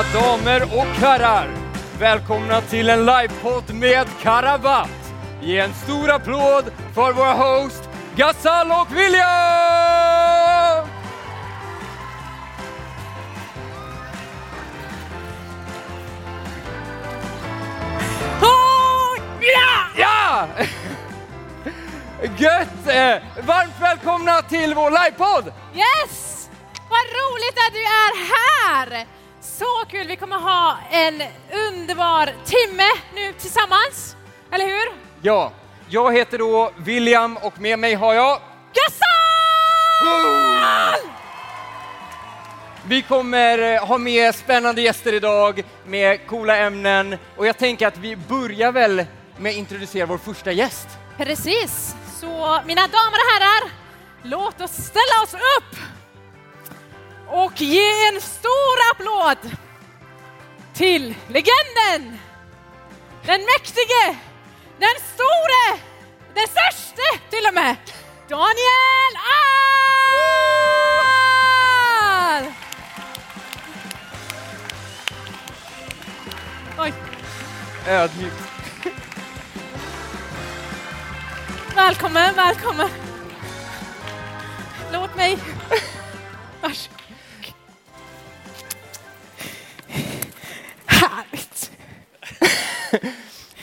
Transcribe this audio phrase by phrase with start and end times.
[0.00, 1.48] Mina damer och herrar,
[1.98, 5.12] välkomna till en livepodd med Karabatt.
[5.42, 6.64] Ge en stor applåd
[6.94, 9.26] för våra host Gasal och William!
[19.40, 19.88] Ja!
[19.96, 20.48] Ja!
[22.38, 22.86] Gött!
[22.86, 25.52] Eh, varmt välkomna till vår livepodd!
[25.74, 26.48] Yes!
[26.88, 29.19] Vad roligt att du är här!
[29.60, 31.22] Så kul, vi kommer ha en
[31.68, 34.16] underbar timme nu tillsammans,
[34.50, 34.92] eller hur?
[35.22, 35.52] Ja,
[35.88, 38.40] jag heter då William och med mig har jag
[38.74, 39.10] Gasal!
[42.86, 47.98] Vi kommer eh, ha med spännande gäster idag med coola ämnen och jag tänker att
[47.98, 49.04] vi börjar väl
[49.38, 50.88] med att introducera vår första gäst.
[51.16, 53.70] Precis, så mina damer och herrar,
[54.22, 55.89] låt oss ställa oss upp
[57.30, 59.38] och ge en stor applåd
[60.74, 62.18] till legenden,
[63.26, 64.16] den mäktige,
[64.78, 65.78] den store,
[66.34, 67.76] den störste till och med,
[68.28, 69.16] Daniel
[72.36, 72.44] Ahl!
[76.78, 76.94] Oj,
[77.88, 78.34] Ödmjukt.
[81.74, 82.88] välkommen, välkommen.
[84.92, 85.38] Låt mig...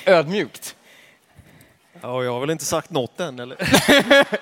[0.08, 0.76] Ödmjukt.
[2.02, 3.58] Ja, jag har väl inte sagt något än, eller?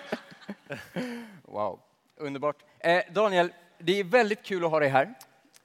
[1.47, 1.80] Wow,
[2.19, 2.55] underbart.
[2.80, 3.49] Eh, Daniel,
[3.80, 5.13] det är väldigt kul att ha dig här.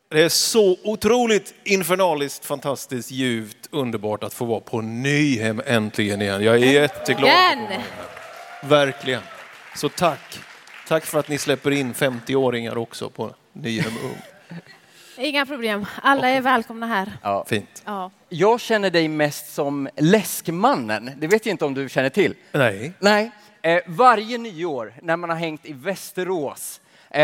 [0.08, 6.42] Det är så otroligt infernaliskt, fantastiskt, ljuvt, underbart att få vara på Nyhem äntligen igen.
[6.44, 7.30] Jag är jätteglad.
[7.30, 7.82] Igen.
[8.62, 9.22] Verkligen.
[9.76, 10.40] Så tack.
[10.88, 14.22] Tack för att ni släpper in 50-åringar också på Nyhem Ung.
[15.20, 15.86] Inga problem.
[16.02, 17.12] Alla är välkomna här.
[17.22, 17.44] Ja.
[17.48, 17.82] Fint.
[17.84, 18.10] Ja.
[18.28, 21.10] Jag känner dig mest som Läskmannen.
[21.16, 22.34] Det vet jag inte om du känner till.
[22.52, 22.92] Nej.
[22.98, 23.30] Nej.
[23.62, 27.22] Eh, varje nyår när man har hängt i Västerås eh,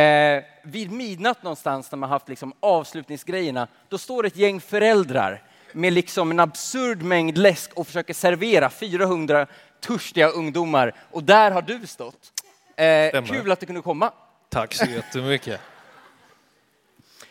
[0.63, 5.43] vid midnatt någonstans när man haft liksom avslutningsgrejerna, då står ett gäng föräldrar
[5.73, 9.47] med liksom en absurd mängd läsk och försöker servera 400
[9.81, 10.93] törstiga ungdomar.
[11.11, 12.33] Och där har du stått.
[12.77, 14.11] Eh, kul att du kunde komma.
[14.49, 15.61] Tack så jättemycket.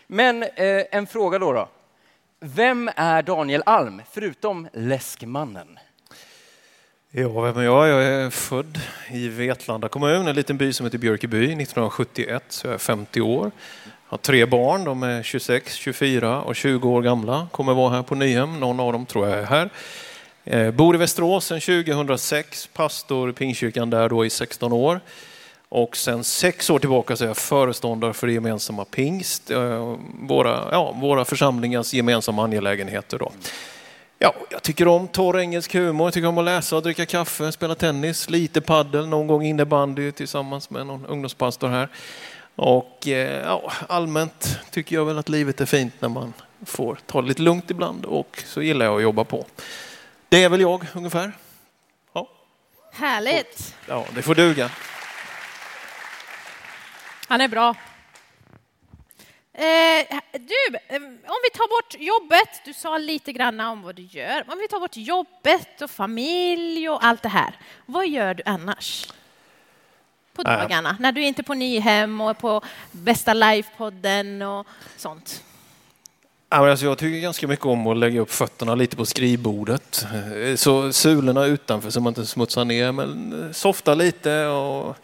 [0.07, 1.69] Men eh, en fråga då, då.
[2.39, 5.79] Vem är Daniel Alm, förutom Läskmannen?
[7.11, 7.88] Ja, vem är jag?
[7.88, 8.79] Jag är född
[9.11, 13.51] i Vetlanda kommun, en liten by som heter Björkeby, 1971, så jag är 50 år.
[13.83, 17.47] Jag har tre barn, de är 26, 24 och 20 år gamla.
[17.51, 19.69] Kommer vara här på Nyhem, någon av dem tror jag är här.
[20.43, 24.99] Jag Bor i Västerås sedan 2006, pastor i Pingstkyrkan där då i 16 år.
[25.75, 30.68] Och sen sex år tillbaka så är jag föreståndare för det gemensamma pingst, eh, våra,
[30.72, 33.19] ja, våra församlingars gemensamma angelägenheter.
[33.19, 33.31] Då.
[34.19, 37.52] Ja, jag tycker om torr engelsk humor, jag tycker om att läsa och dricka kaffe,
[37.52, 41.90] spela tennis, lite paddel, någon gång innebandy tillsammans med någon ungdomspastor här.
[42.56, 46.34] Och eh, ja, allmänt tycker jag väl att livet är fint när man
[46.66, 49.46] får ta det lite lugnt ibland och så gillar jag att jobba på.
[50.30, 51.31] Det är väl jag ungefär.
[52.14, 52.30] Ja,
[52.91, 53.75] Härligt.
[53.88, 54.69] ja det får duga.
[57.28, 57.75] Han är bra.
[59.53, 64.02] Eh, du, eh, om vi tar bort jobbet, du sa lite grann om vad du
[64.02, 64.44] gör.
[64.47, 69.08] Om vi tar bort jobbet och familj och allt det här, vad gör du annars?
[70.35, 70.47] På Äh.
[70.59, 75.44] dagarna, när du inte är på Nyhem och på Bästa Live-podden och sånt.
[76.50, 80.06] Alltså jag tycker ganska mycket om att lägga upp fötterna lite på skrivbordet.
[80.50, 84.97] Eh, Så sulorna utanför så man inte smutsar ner, men softa lite och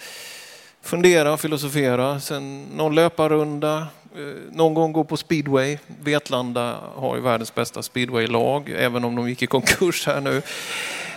[0.81, 2.19] fundera och filosofera.
[2.19, 4.21] Sen någon löparrunda, eh,
[4.51, 5.77] någon gång gå på speedway.
[6.01, 10.41] Vetlanda har ju världens bästa speedwaylag, även om de gick i konkurs här nu.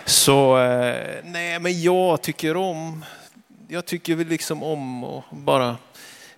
[0.05, 3.05] Så eh, nej, men jag tycker om,
[3.69, 5.77] jag tycker väl liksom om att bara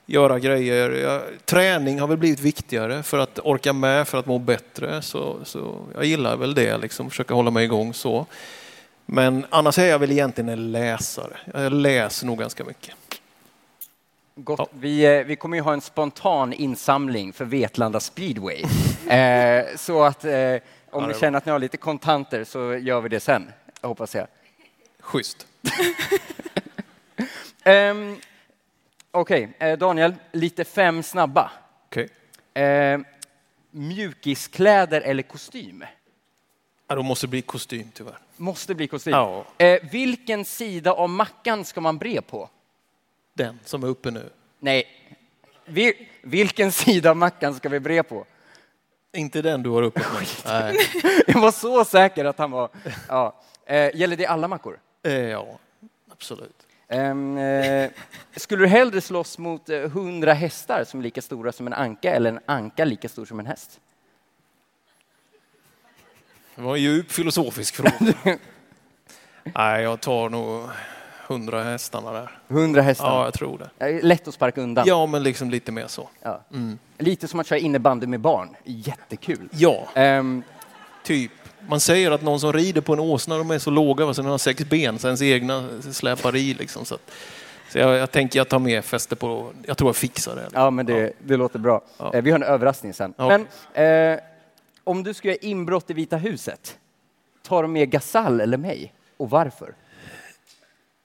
[0.06, 0.90] göra grejer.
[0.90, 5.02] Jag, träning har väl blivit viktigare för att orka med, för att må bättre.
[5.02, 8.26] Så, så jag gillar väl det, liksom, försöka hålla mig igång så.
[9.06, 11.36] Men annars är jag väl egentligen en läsare.
[11.54, 12.94] Jag läser nog ganska mycket.
[14.38, 14.58] Gott.
[14.58, 14.68] Ja.
[14.72, 18.62] Vi, eh, vi kommer ju ha en spontan insamling för Vetlanda speedway.
[19.08, 20.56] eh, så att eh,
[20.90, 23.52] om det ni känner att ni har lite kontanter så gör vi det sen,
[23.82, 24.26] hoppas jag.
[25.00, 25.46] Schysst.
[27.64, 28.16] Um,
[29.10, 31.50] Okej, eh, Daniel, lite fem snabba.
[31.86, 32.08] Okej.
[32.54, 33.00] Eh,
[33.70, 35.84] mjukiskläder eller kostym?
[36.88, 38.18] Ja, då måste det bli kostym tyvärr.
[38.36, 39.12] Måste bli kostym.
[39.12, 39.44] Ja.
[39.58, 42.50] Eh, vilken sida av mackan ska man bre på?
[43.36, 44.30] Den som är uppe nu.
[44.58, 44.84] Nej,
[45.64, 48.26] Vi, vilken sida av mackan ska vi bre på?
[49.16, 50.16] Inte den du har uppe på.
[50.46, 50.76] Nej.
[51.26, 52.68] Jag var så säker att han var...
[53.08, 53.42] Ja.
[53.66, 54.78] Eh, gäller det alla mackor?
[55.02, 55.58] Eh, Ja,
[56.12, 56.66] absolut.
[56.88, 57.90] Ehm, eh,
[58.36, 62.10] skulle du hellre slåss mot eh, hundra hästar som är lika stora som en anka
[62.14, 63.80] eller en anka lika stor som en häst?
[66.54, 68.14] Det var en djup filosofisk fråga.
[69.44, 70.68] Nej, jag tar nog
[71.28, 72.38] hundra hästarna där.
[72.48, 73.06] Hundra hästar?
[73.06, 74.02] Ja, jag tror det.
[74.02, 74.84] Lätt att sparka undan.
[74.88, 76.08] Ja, men liksom lite mer så.
[76.22, 76.40] Ja.
[76.98, 78.48] Lite som att köra innebandy med barn.
[78.64, 79.48] Jättekul.
[79.52, 80.42] Ja, Ehm,
[81.04, 81.32] typ.
[81.68, 84.30] Man säger att någon som rider på en åsna, de är så låga, så den
[84.30, 86.54] har sex ben, så ens egna släpar i.
[86.54, 87.10] Liksom, så att,
[87.72, 90.48] så jag, jag tänker jag tar med fäste på, jag tror jag fixar det.
[90.52, 91.80] ja, men det, det låter bra.
[91.98, 92.14] Ja.
[92.14, 93.14] Eh, vi har en överraskning sen.
[93.16, 93.28] Ja.
[93.74, 94.20] Men eh,
[94.84, 96.78] om du ska göra inbrott i Vita huset,
[97.46, 98.92] tar du med Gasall eller mig?
[99.16, 99.74] Och varför?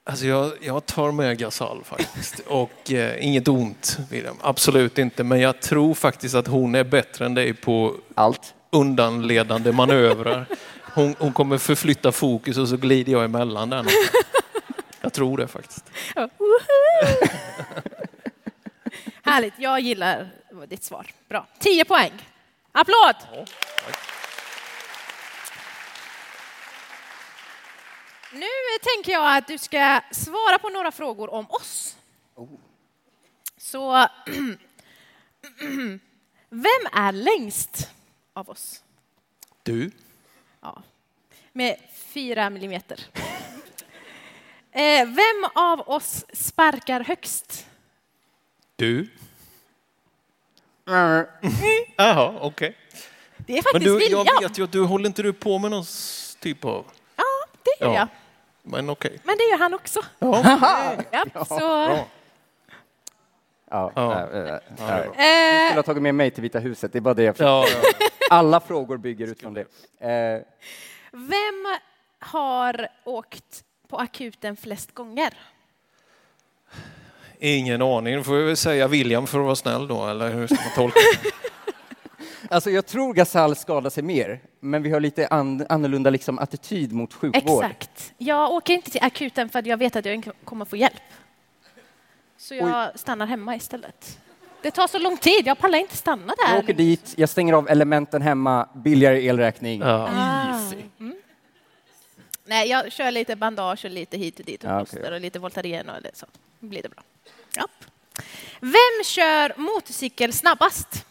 [0.04, 2.40] Alltså jag, jag tar med Gasall faktiskt.
[2.40, 4.38] Och eh, inget ont, William.
[4.42, 5.24] Absolut inte.
[5.24, 8.54] Men jag tror faktiskt att hon är bättre än dig på Allt.
[8.72, 10.46] undanledande manövrar.
[10.94, 13.88] Hon, hon kommer förflytta fokus och så glider jag emellan den.
[15.02, 15.86] Jag tror det faktiskt.
[19.24, 20.30] Härligt, jag gillar
[20.70, 21.08] ditt svar.
[21.30, 21.48] Bra.
[21.60, 22.12] 10 poäng.
[22.72, 23.16] Applåd!
[28.34, 28.48] Nu
[28.82, 31.98] tänker jag att du ska svara på några frågor om oss.
[33.58, 33.92] Så,
[36.50, 37.90] vem är längst
[38.34, 38.84] av oss?
[39.64, 39.92] Du?
[40.62, 40.84] Ja,
[41.54, 43.00] med fyra millimeter.
[44.74, 47.68] Eh, Vem av oss sparkar högst?
[48.76, 49.08] Du?
[51.98, 52.78] Jaha, okej.
[53.38, 54.26] Det är Men faktiskt du, William.
[54.28, 55.86] jag vet ju att du håller inte du på med någon
[56.40, 56.86] typ av...
[57.16, 57.24] Ja,
[57.64, 57.96] det gör Ja.
[58.00, 58.08] jag.
[58.64, 59.20] Men okej.
[59.24, 60.00] Men det gör han också.
[60.20, 60.42] Ja.
[61.12, 62.06] Ja, så, Bra.
[63.70, 64.28] Ja, Ja.
[64.30, 65.04] äh, äh, Ja, äh.
[65.04, 67.36] Du skulle eh, ha tagit med mig till Vita huset, det är bara det jag.
[67.40, 68.08] Ja, ja.
[68.30, 69.62] Alla frågor bygger utifrån det.
[70.00, 70.42] Eh,
[71.12, 71.78] vem
[72.20, 75.34] har åkt på akuten flest gånger?
[77.40, 78.18] Ingen aning.
[78.18, 80.74] Då får jag väl säga William för att vara snäll då, eller hur ska man
[80.76, 81.32] tolka det?
[82.52, 86.94] alltså jag tror Gasall skadar sig mer, men vi har lite an annorlunda liksom attityd
[86.94, 87.64] mot sjukvård.
[87.64, 88.14] Exakt.
[88.18, 91.02] Jag åker inte till akuten för att jag vet att jag inte kommer få hjälp.
[92.38, 94.20] Så jag stannar hemma istället.
[94.62, 96.54] Det tar så lång tid, jag pallar inte stanna där.
[96.56, 99.82] Jag åker dit, jag stänger av elementen hemma, billigare elräkning.
[99.82, 100.10] Ja.
[100.12, 100.60] Ah.
[101.00, 101.16] Mm.
[102.46, 105.14] Nej, jag kör lite bandage och lite hit och dit och Ja, plåster okej.
[105.14, 106.26] och lite Voltaren och det, så
[106.60, 107.04] blir det bra.
[107.56, 107.68] Ja.
[108.60, 111.06] Vem kör motorcykel snabbast?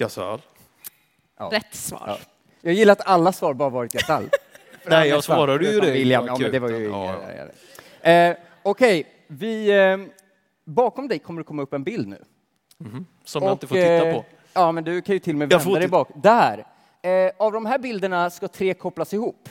[0.00, 0.40] Gasall.
[1.38, 1.50] Ja.
[1.52, 2.02] Rätt svar.
[2.06, 2.16] Ja.
[2.60, 4.30] Jag gillar att alla svar bara varit Gasall.
[4.84, 6.26] Nej, jag svarade ju det William.
[6.26, 6.88] Ja, men det var ju...
[6.88, 8.10] Ja.
[8.10, 9.70] Eh, Okej, vi...
[9.80, 9.98] Eh,
[10.64, 12.24] bakom dig kommer det komma upp en bild nu.
[13.24, 14.24] Som jag inte får titta eh, på.
[14.52, 15.98] Ja, men du kan ju till och med Jag får vända dig titta.
[15.98, 16.08] bak.
[16.14, 16.66] Där!
[17.02, 19.48] Eh, av de här bilderna ska tre kopplas ihop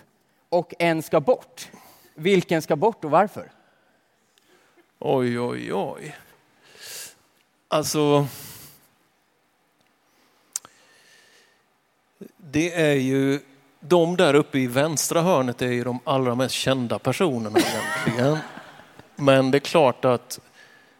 [0.49, 1.69] och en ska bort.
[2.15, 3.51] Vilken ska bort och varför?
[4.99, 6.15] Oj, oj, oj.
[7.67, 8.27] Alltså...
[12.37, 13.39] Det är ju...
[13.81, 18.37] De där uppe i vänstra hörnet är ju de allra mest kända personerna egentligen.
[19.15, 20.39] Men det är klart att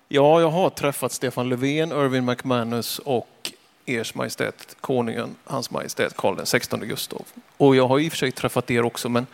[0.07, 3.51] ja, jag har träffat Stefan Löfven, Irving McManus och
[3.85, 7.21] Ers Majestät Konungen, Hans Majestät Karl den 16 Gustav.
[7.57, 9.27] Och jag har i och för sig träffat er också, men,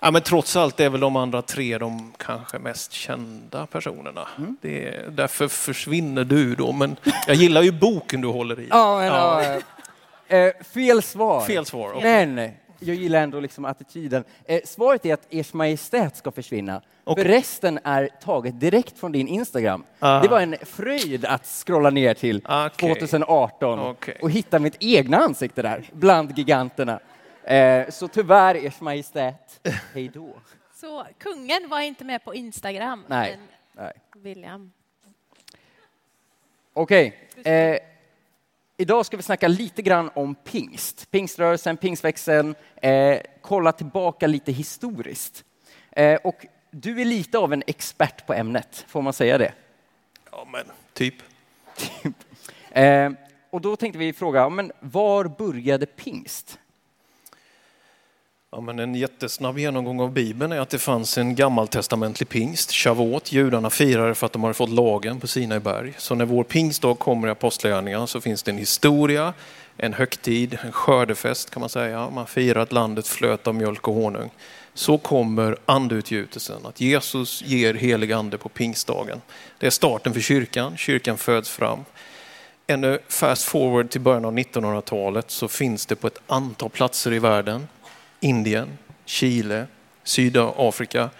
[0.00, 4.28] ja, men trots allt är väl de andra tre de kanske mest kända personerna.
[4.60, 6.96] Det är, därför försvinner du då, men
[7.26, 8.66] jag gillar ju boken du håller i.
[8.70, 9.60] Ja, ja.
[10.28, 11.40] Eh, fel svar.
[11.40, 11.92] Fel svar.
[11.94, 12.26] okej.
[12.26, 14.24] Men jag gillar ändå liksom attityden.
[14.44, 16.82] Eh, svaret är att Ers Majestät ska försvinna.
[17.04, 17.24] Okej.
[17.24, 19.84] För resten är taget direkt från din Instagram.
[19.98, 20.20] Ah.
[20.20, 22.88] Det var en fröjd att scrolla ner till Okej.
[22.94, 24.18] 2018 Okej.
[24.22, 27.00] och hitta mitt egna ansikte där, bland giganterna.
[27.44, 29.60] Eh, så tyvärr, Ers Majestät,
[29.94, 30.34] hej då.
[30.74, 33.04] Så kungen var inte med på Instagram.
[33.08, 33.30] Nej.
[33.30, 33.48] Men
[33.84, 33.92] Nej.
[34.22, 34.72] William.
[36.72, 37.18] Okej.
[37.44, 37.76] Eh,
[38.76, 41.10] idag ska vi snacka lite grann om pingst.
[41.10, 45.44] Pingströrelsen, pingstväxeln, eh, kolla tillbaka lite historiskt.
[45.90, 49.52] Eh, och du är lite av en expert på ämnet, får man säga det?
[50.30, 51.14] Ja, men typ.
[52.70, 53.12] Eh,
[53.50, 56.58] och då tänkte vi fråga, men var började pingst?
[58.56, 63.32] Ja, men en jättesnabb genomgång av Bibeln är att det fanns en gammaltestamentlig pingst, Shavuot.
[63.32, 65.94] Judarna firade för att de hade fått lagen på Sinai berg.
[65.98, 69.32] Så när vår pingstdag kommer i Apostlagärningarna så finns det en historia,
[69.76, 72.10] en högtid, en skördefest kan man säga.
[72.10, 74.30] Man firar att landet flöt av mjölk och honung.
[74.74, 79.20] Så kommer andeutgjutelsen, att Jesus ger helig ande på pingstdagen.
[79.58, 81.84] Det är starten för kyrkan, kyrkan föds fram.
[82.66, 87.18] ännu fast forward till början av 1900-talet så finns det på ett antal platser i
[87.18, 87.68] världen,
[88.24, 89.66] Indien, Chile,
[90.04, 91.10] Sydafrika,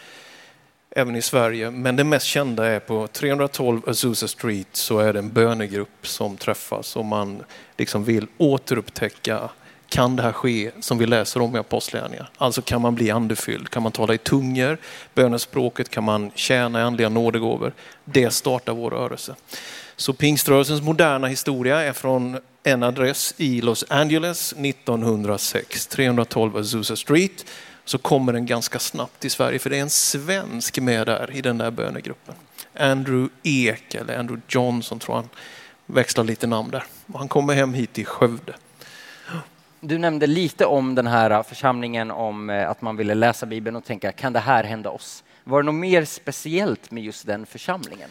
[0.90, 1.70] även i Sverige.
[1.70, 6.36] Men det mest kända är på 312 Azusa Street så är det en bönegrupp som
[6.36, 7.42] träffas och man
[7.76, 9.50] liksom vill återupptäcka
[9.88, 12.28] kan det här ske som vi läser om i Apostlagärningarna?
[12.36, 13.70] Alltså kan man bli andefylld?
[13.70, 14.78] Kan man tala i tungor?
[15.14, 15.88] Bönespråket?
[15.88, 17.72] Kan man tjäna i andliga nådegåvor?
[18.04, 19.34] Det startar vår rörelse.
[19.96, 27.46] Så pingströrelsens moderna historia är från en adress i Los Angeles 1906, 312 Azusa Street.
[27.84, 31.40] Så kommer den ganska snabbt till Sverige för det är en svensk med där i
[31.40, 32.34] den där bönegruppen.
[32.78, 35.28] Andrew Ek eller Andrew Johnson tror han
[35.86, 36.84] växlar lite namn där.
[37.14, 38.54] Han kommer hem hit till Skövde.
[39.80, 43.84] Du nämnde lite om den här församlingen, om eh, att man ville läsa Bibeln och
[43.84, 45.24] tänka, kan det här hända oss?
[45.44, 48.10] Var det något mer speciellt med just den församlingen?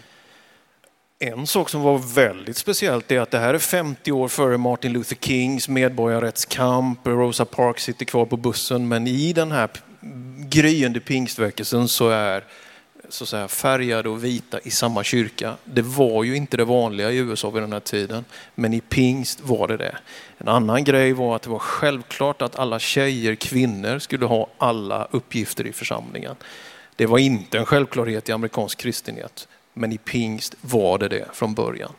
[1.26, 4.94] En sak som var väldigt speciellt är att det här är 50 år före Martin
[4.94, 7.08] Luther Kings medborgarrättskamp.
[7.08, 9.70] Rosa Parks sitter kvar på bussen, men i den här
[10.50, 12.44] gryende pingstväckelsen så är
[13.10, 15.56] så att säga, färgade och vita i samma kyrka.
[15.66, 18.26] Det var ju inte det vanliga i USA vid den här tiden,
[18.56, 19.98] men i pingst var det det.
[20.38, 25.08] En annan grej var att det var självklart att alla tjejer, kvinnor skulle ha alla
[25.12, 26.36] uppgifter i församlingen.
[26.96, 31.54] Det var inte en självklarhet i amerikansk kristenhet, men i pingst var det det från
[31.54, 31.92] början.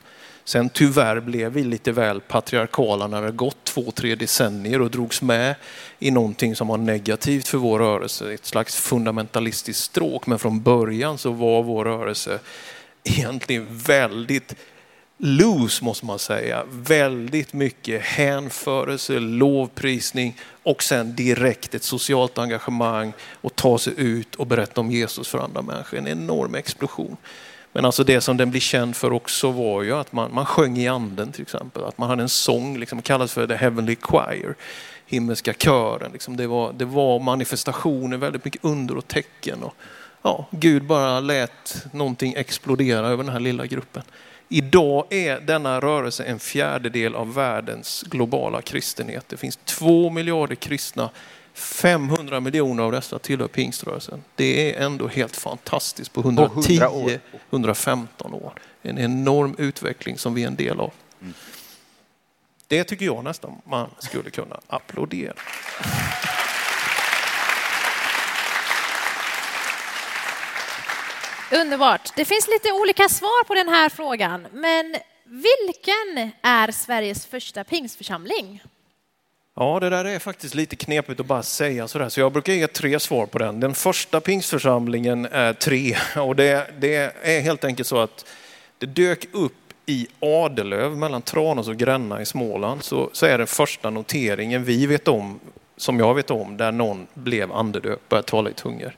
[0.45, 5.23] Sen tyvärr blev vi lite väl patriarkala när det gått två, tre decennier och drogs
[5.23, 5.54] med
[5.99, 10.26] i någonting som var negativt för vår rörelse, ett slags fundamentalistiskt stråk.
[10.26, 12.38] Men från början så var vår rörelse
[13.04, 14.54] egentligen väldigt
[15.19, 16.64] loose måste man säga.
[16.71, 24.47] Väldigt mycket hänförelse, lovprisning och sen direkt ett socialt engagemang och ta sig ut och
[24.47, 25.99] berätta om Jesus för andra människor.
[25.99, 27.16] En enorm explosion.
[27.75, 30.78] Men alltså det som den blir känd för också var ju att man, man sjöng
[30.78, 31.85] i anden till exempel.
[31.85, 34.54] Att man hade en sång, liksom, kallas för the heavenly choir,
[35.07, 36.12] himmelska kören.
[36.12, 36.37] Liksom.
[36.37, 39.62] Det, var, det var manifestationer, väldigt mycket under och tecken.
[39.62, 39.75] Och,
[40.23, 44.02] ja, Gud bara lät någonting explodera över den här lilla gruppen.
[44.49, 49.25] Idag är denna rörelse en fjärdedel av världens globala kristenhet.
[49.28, 51.11] Det finns två miljarder kristna
[51.54, 54.25] 500 miljoner av dessa tillhör pingströrelsen.
[54.34, 58.52] Det är ändå helt fantastiskt på 110-115 år.
[58.82, 60.92] En enorm utveckling som vi är en del av.
[61.20, 61.34] Mm.
[62.66, 65.34] Det tycker jag nästan man skulle kunna applådera.
[71.52, 72.12] Underbart.
[72.16, 78.62] Det finns lite olika svar på den här frågan, men vilken är Sveriges första pingstförsamling?
[79.56, 82.66] Ja, det där är faktiskt lite knepigt att bara säga sådär, så jag brukar ge
[82.66, 83.61] tre svar på den.
[83.61, 88.26] Den första pingstförsamlingen är tre och det, det är helt enkelt så att
[88.78, 89.52] det dök upp
[89.87, 94.87] i Adelöv mellan Tranås och Gränna i Småland så, så är det första noteringen vi
[94.87, 95.40] vet om,
[95.76, 98.96] som jag vet om, där någon blev andedöpt, började tala i tungor.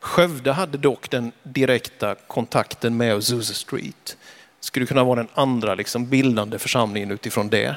[0.00, 4.16] Skövde hade dock den direkta kontakten med Azusa Street.
[4.60, 7.76] Skulle kunna vara den andra liksom, bildande församlingen utifrån det.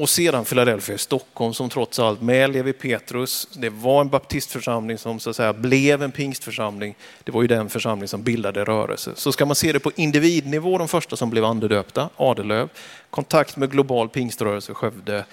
[0.00, 4.98] Och sedan Philadelphia i Stockholm som trots allt med Levi Petrus, det var en baptistförsamling
[4.98, 6.94] som så att säga blev en pingstförsamling.
[7.24, 9.12] Det var ju den församling som bildade rörelse.
[9.16, 12.68] Så ska man se det på individnivå, de första som blev andedöpta, Adelöv,
[13.10, 15.24] kontakt med global pingströrelse Skövde,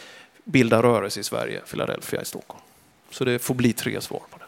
[0.43, 2.61] bilda rörelse i Sverige, Philadelphia i Stockholm.
[3.11, 4.45] Så det får bli tre svar på det.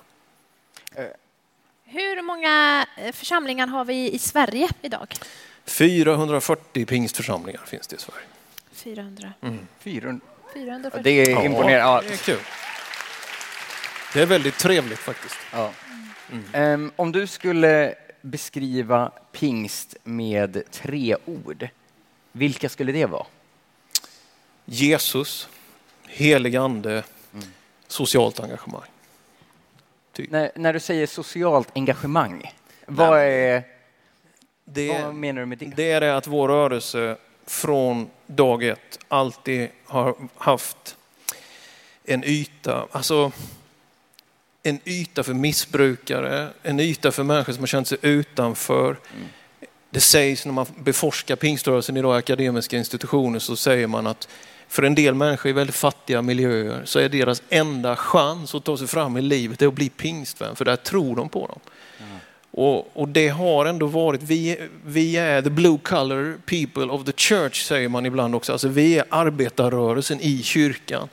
[1.85, 5.15] Hur många eh, församlingar har vi i Sverige idag?
[5.65, 8.25] 440 pingstförsamlingar finns det i Sverige.
[8.79, 9.33] 400.
[9.41, 9.67] Mm.
[9.79, 10.25] 400.
[10.53, 11.77] 400 det är ja, imponerande.
[11.77, 12.01] Ja.
[12.07, 12.39] Det är kul.
[14.13, 15.37] Det är väldigt trevligt faktiskt.
[15.53, 15.71] Ja.
[16.31, 16.73] Mm.
[16.73, 21.67] Um, om du skulle beskriva pingst med tre ord,
[22.31, 23.25] vilka skulle det vara?
[24.65, 25.49] Jesus,
[26.07, 27.45] helig ande, mm.
[27.87, 28.89] socialt engagemang.
[30.13, 30.31] Typ.
[30.31, 32.53] När, när, du säger socialt engagemang,
[32.85, 33.63] vad, är,
[34.65, 35.73] det, vad menar du med det?
[35.75, 37.17] Det är det att vår rörelse
[37.49, 40.95] från dag ett alltid har haft
[42.05, 43.31] en yta, alltså
[44.63, 48.87] en yta för missbrukare, en yta för människor som har känt sig utanför.
[48.87, 49.27] Mm.
[49.89, 54.27] Det sägs när man beforskar pingströrelsen idag i akademiska institutioner så säger man att
[54.67, 58.77] för en del människor i väldigt fattiga miljöer så är deras enda chans att ta
[58.77, 61.59] sig fram i livet att bli pingstvän, för där tror de på dem.
[62.59, 67.11] Och, och, det har ändå varit, vi, vi är the blue color people of the
[67.11, 68.51] church säger man ibland också.
[68.51, 71.09] Alltså vi är arbetarrörelsen i kyrkan.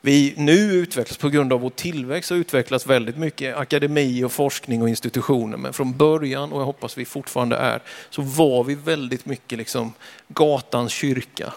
[0.00, 4.82] vi nu utvecklas på grund av vår tillväxt har utvecklats väldigt mycket akademi och forskning
[4.82, 5.56] och institutioner.
[5.56, 7.80] Men från början, och jag hoppas vi fortfarande är,
[8.10, 9.92] så var vi väldigt mycket liksom
[10.28, 11.52] gatans kyrka.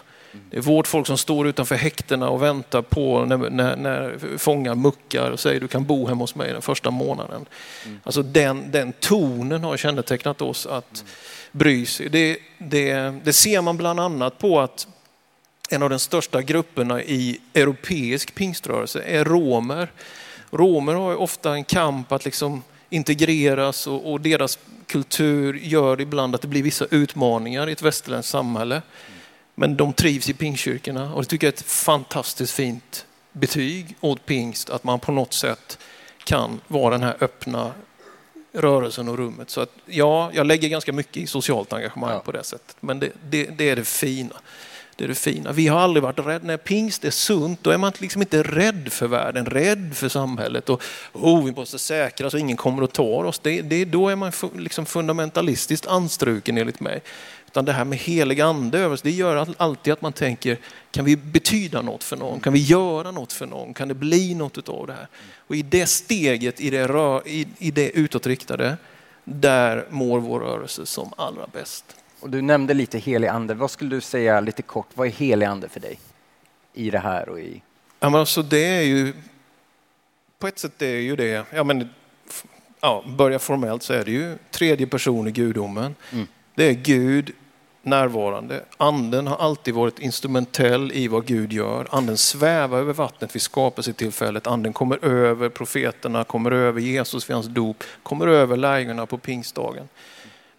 [0.50, 4.74] Det är vårt folk som står utanför häktena och väntar på när, när, när fångar
[4.74, 7.46] muckar och säger du kan bo hemma hos mig den första månaden.
[7.86, 8.00] Mm.
[8.04, 11.12] Alltså den, den tonen har kännetecknat oss att mm.
[11.52, 12.08] bry sig.
[12.08, 14.86] Det, det, det ser man bland annat på att
[15.70, 19.92] en av de största grupperna i europeisk pingströrelse är romer.
[20.50, 26.42] Romer har ofta en kamp att liksom integreras och, och, deras kultur gör ibland att
[26.42, 28.82] det blir vissa utmaningar i ett västerländskt samhälle.
[29.62, 34.26] Men de trivs i pingstkyrkorna och det tycker jag är ett fantastiskt fint betyg åt
[34.26, 35.78] pingst att man på något sätt
[36.24, 37.72] kan vara den här öppna
[38.52, 39.50] rörelsen och rummet.
[39.50, 42.20] Så att, ja, jag lägger ganska mycket i socialt engagemang ja.
[42.20, 42.76] på det sättet.
[42.80, 44.34] Men det, det, det är det fina.
[44.96, 45.52] Det är det fina.
[45.52, 46.46] Vi har aldrig varit rädda.
[46.46, 50.68] När pingst är sunt, då är man liksom inte rädd för världen, rädd för samhället.
[50.68, 53.38] Och oh, vi måste säkra så ingen kommer och tar oss.
[53.38, 57.02] Det, det, då är man liksom fundamentalistiskt anstruken enligt mig.
[57.52, 60.58] Utan det här med helig ande över det gör alltid att man tänker,
[60.90, 62.40] kan vi betyda något för någon?
[62.40, 63.74] Kan vi göra något för någon?
[63.74, 65.08] Kan det bli något av det här?
[65.36, 68.76] Och i det steget, i det, rör, i, i det utåtriktade,
[69.24, 71.84] där mår vår rörelse som allra bäst.
[72.20, 73.54] Och du nämnde lite helig ande.
[73.54, 75.98] Vad skulle du säga lite kort, vad är helig ande för dig?
[76.74, 77.62] I det här och i...
[78.00, 79.12] Ja, men alltså det är ju,
[80.38, 81.88] på ett sätt är ju det, ja men
[82.80, 85.94] ja, börja formellt så är det ju tredje person i gudomen.
[86.12, 86.26] Mm.
[86.54, 87.32] Det är Gud
[87.82, 88.64] närvarande.
[88.76, 91.86] Anden har alltid varit instrumentell i vad Gud gör.
[91.90, 94.46] Anden svävar över vattnet vid skapelsetillfället.
[94.46, 99.88] Anden kommer över profeterna, kommer över Jesus vid hans dop, kommer över lärjungarna på pingstdagen.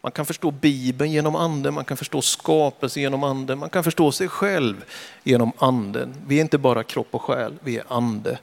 [0.02, 4.12] Man kan förstå Bibeln genom anden, man kan förstå skapelse genom anden, man kan förstå
[4.12, 4.84] sig själv
[5.24, 6.16] genom anden.
[6.28, 8.40] Vi är inte bara kropp och själ, vi är ande.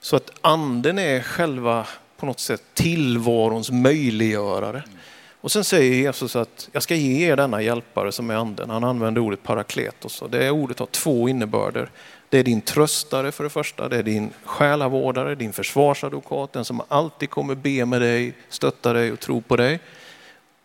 [0.00, 1.86] Så att anden är själva
[2.16, 4.82] på något sätt tillvarons möjliggörare.
[5.40, 8.70] Och sen säger Jesus att jag ska ge er denna hjälpare som är anden.
[8.70, 11.90] Han använder ordet parakletos och det ordet har två innebörder.
[12.28, 16.82] Det är din tröstare för det första, det är din själavårdare, din försvarsadvokat, den som
[16.88, 19.80] alltid kommer be med dig, stötta dig och tro på dig.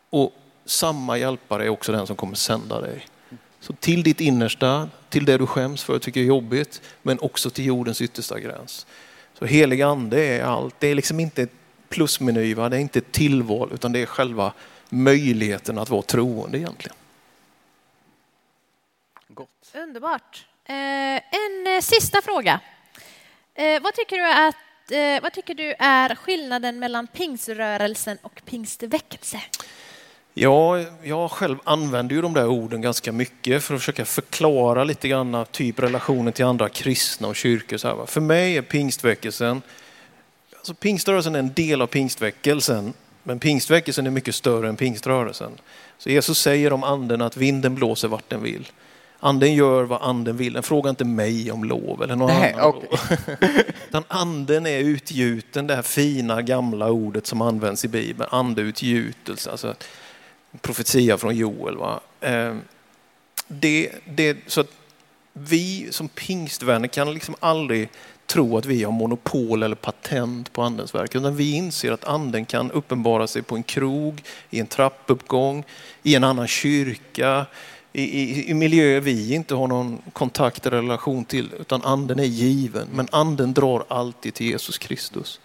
[0.09, 0.33] Och
[0.65, 3.05] samma hjälpare är också den som kommer sända dig.
[3.59, 7.49] Så till ditt innersta, till det du skäms för och tycker är jobbigt, men också
[7.49, 8.85] till jordens yttersta gräns.
[9.39, 10.75] Så helig ande är allt.
[10.79, 11.51] Det är liksom inte ett
[11.95, 12.69] plusmeny, va?
[12.69, 14.53] det är inte ett tillval, utan det är själva
[14.89, 16.95] möjligheten att vara troende egentligen.
[19.27, 19.49] Gott.
[19.73, 20.45] Underbart.
[20.65, 20.75] Eh,
[21.15, 22.59] en eh, sista fråga.
[23.55, 29.41] Eh, vad, tycker du att, eh, vad tycker du är skillnaden mellan pingströrelsen och pingstväckelse?
[30.33, 35.07] Ja, jag själv använder ju de där orden ganska mycket för att försöka förklara lite
[35.07, 37.77] grann typ relationen till andra kristna och kyrkor.
[37.77, 39.61] Så här, För mig är pingstväckelsen,
[40.65, 45.51] alltså pingströrelsen är en del av pingstväckelsen, men pingstväckelsen är mycket större än pingströrelsen.
[45.97, 48.71] Så Jesus säger om anden att vinden blåser vart den vill.
[49.19, 50.53] Anden gör vad anden vill.
[50.53, 52.65] Den frågar inte mig om lov eller någon Nej, annan.
[52.67, 53.47] Okay.
[53.89, 59.51] Utan anden är utgjuten, det här fina gamla ordet som används i Bibeln, andeutgjutelse.
[59.51, 59.75] Alltså,
[60.61, 61.77] profetia från Joel.
[61.77, 61.99] Va?
[62.21, 62.55] Eh,
[63.47, 64.71] det, det, så att
[65.33, 67.89] vi som pingstvänner kan liksom aldrig
[68.25, 71.15] tro att vi har monopol eller patent på andens verk.
[71.15, 75.63] Utan vi inser att anden kan uppenbara sig på en krog, i en trappuppgång,
[76.03, 77.45] i en annan kyrka,
[77.93, 81.53] i, i, i miljöer vi inte har någon kontakt eller relation till.
[81.59, 82.87] Utan anden är given.
[82.93, 85.39] Men anden drar alltid till Jesus Kristus.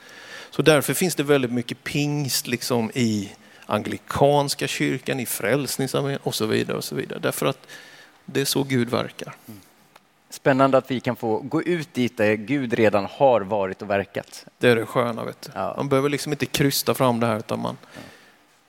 [0.51, 3.33] Så därför finns det väldigt mycket pingst liksom i
[3.67, 6.77] anglikanska kyrkan, i Frälsningsarmén och så vidare.
[6.77, 7.19] och så vidare.
[7.19, 7.67] Därför att
[8.25, 9.35] det är så Gud verkar.
[9.49, 9.61] Mm.
[10.31, 14.47] Spännande att vi kan få gå ut dit där Gud redan har varit och verkat.
[14.59, 15.25] Det är det sköna.
[15.25, 15.51] Vet du.
[15.55, 15.75] Ja.
[15.77, 17.79] Man behöver liksom inte krysta fram det här utan man,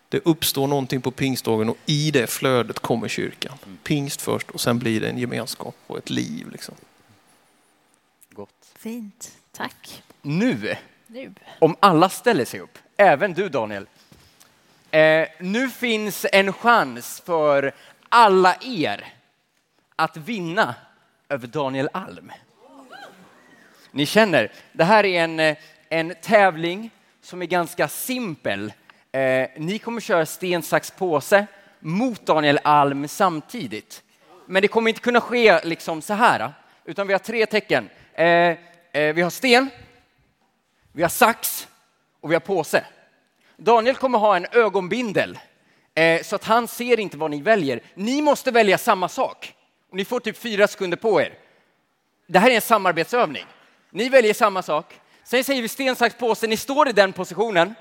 [0.09, 3.57] det uppstår någonting på pingstdagen och i det flödet kommer kyrkan.
[3.65, 3.77] Mm.
[3.83, 6.49] Pingst först och sen blir det en gemenskap och ett liv.
[6.51, 6.75] Liksom.
[8.29, 8.49] Gott.
[8.75, 10.03] Fint, tack.
[10.21, 10.75] Nu,
[11.07, 13.87] nu, om alla ställer sig upp, även du Daniel,
[14.91, 17.73] Eh, nu finns en chans för
[18.09, 19.13] alla er
[19.95, 20.75] att vinna
[21.31, 22.31] över Daniel Alm.
[23.91, 25.57] Ni känner, det här är en, eh,
[25.89, 26.89] en tävling
[27.21, 28.73] som är ganska simpel.
[29.11, 31.45] Eh, ni kommer köra sten, sax, påse
[31.79, 34.03] mot Daniel Alm samtidigt.
[34.45, 36.49] Men det kommer inte kunna ske liksom så här, eh,
[36.85, 37.89] utan vi har tre tecken.
[38.13, 38.57] Eh, eh,
[38.91, 39.69] vi har sten,
[40.91, 41.67] vi har sax
[42.21, 42.85] och vi har påse.
[43.57, 45.39] Daniel kommer ha en ögonbindel
[45.95, 47.81] eh, så att han ser inte vad ni väljer.
[47.93, 49.55] Ni måste välja samma sak
[49.91, 51.37] ni får typ fyra sekunder på er.
[52.27, 53.45] Det här är en samarbetsövning.
[53.89, 54.99] Ni väljer samma sak.
[55.23, 56.47] Sen säger vi sten, sax, påse.
[56.47, 57.75] Ni står i den positionen.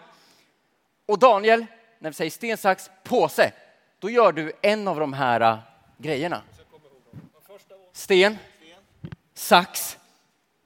[1.07, 1.66] Och Daniel,
[1.99, 3.53] när vi säger sten, sax, påse,
[3.99, 5.59] då gör du en av de här äh,
[5.99, 6.42] grejerna.
[7.92, 8.38] Sten,
[9.35, 9.99] sax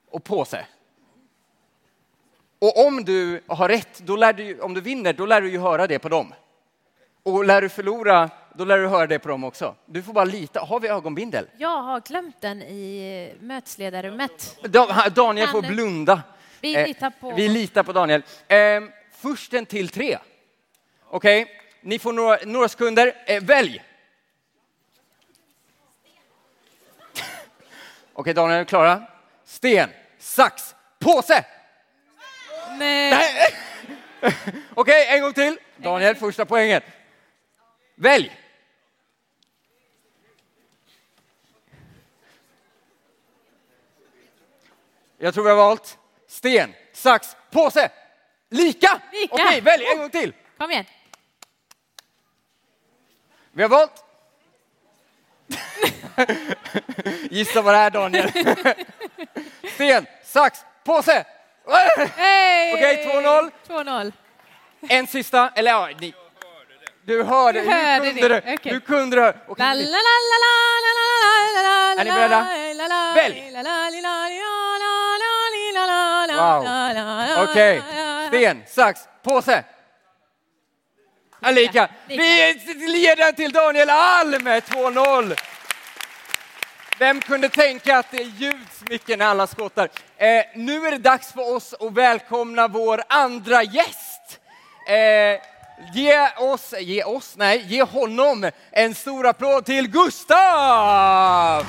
[0.09, 0.65] och påse.
[2.59, 5.59] Och om du har rätt, då lär du, om du vinner, då lär du ju
[5.59, 6.33] höra det på dem.
[7.25, 9.75] Och lär du förlora, då lär du höra det på dem också.
[9.85, 10.59] Du får bara lita.
[10.59, 11.47] Har vi ögonbindel?
[11.57, 14.57] Jag har glömt den i mötesledarrummet.
[14.63, 16.21] Da- Daniel får blunda.
[16.61, 17.31] Vi Eh, litar på...
[17.31, 18.23] Vi litar på Daniel.
[18.47, 18.57] Eh,
[19.11, 20.17] först en till tre.
[21.09, 21.47] Okej,
[21.81, 23.13] ni får några, några sekunder.
[23.25, 23.83] Eh, välj!
[28.13, 29.03] Okej, Daniel, är du klara?
[29.45, 31.45] Sten, sax, påse!
[32.79, 33.11] Nej.
[33.11, 33.53] Nej.
[34.73, 35.57] Okej, en gång till.
[35.77, 36.81] Daniel, första poängen.
[37.95, 38.39] Välj!
[45.17, 47.89] Jag tror vi har valt sten, sax, påse.
[48.49, 49.01] Lika!
[49.11, 49.33] Lika.
[49.33, 50.33] Okej, välj en gång till.
[50.57, 50.85] Kom igen.
[53.51, 54.03] Vi har valt...
[57.31, 58.31] Gissa vad det är, Daniel.
[59.73, 61.25] sten, sax, påse.
[62.15, 62.73] Hey!
[62.73, 63.51] Okej, 2-0.
[63.67, 64.13] 2-0.
[64.89, 66.13] En sista, eller ja, ni.
[67.05, 68.53] Du hörde, Du hörde du kunde det, det.
[68.53, 68.71] okej.
[68.73, 69.33] Du kunde det.
[69.47, 70.51] Okej, La, la, la, la,
[70.85, 71.03] la, la,
[71.53, 72.47] la, la, la, Är ni beredda?
[73.15, 73.51] Välj.
[76.37, 77.43] Wow.
[77.49, 77.81] Okej,
[78.27, 79.63] sten, sax, påse.
[81.41, 82.23] Alika, Lika.
[82.75, 85.35] vi leder till Daniel Alm med 2-0.
[86.99, 89.89] Vem kunde tänka att det ljuds mycket när alla skottar?
[90.17, 94.39] Eh, nu är det dags för oss att välkomna vår andra gäst.
[94.87, 95.41] Eh,
[95.93, 101.65] ge oss, ge oss, nej, ge honom en stor applåd till Gustav!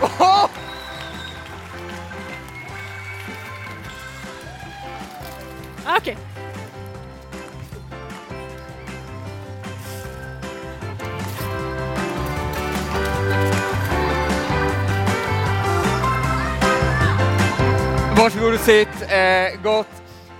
[0.00, 0.50] Oh!
[5.86, 6.16] Okej.
[18.16, 18.88] Varsågod och sitt.
[19.08, 19.86] Eh, gott.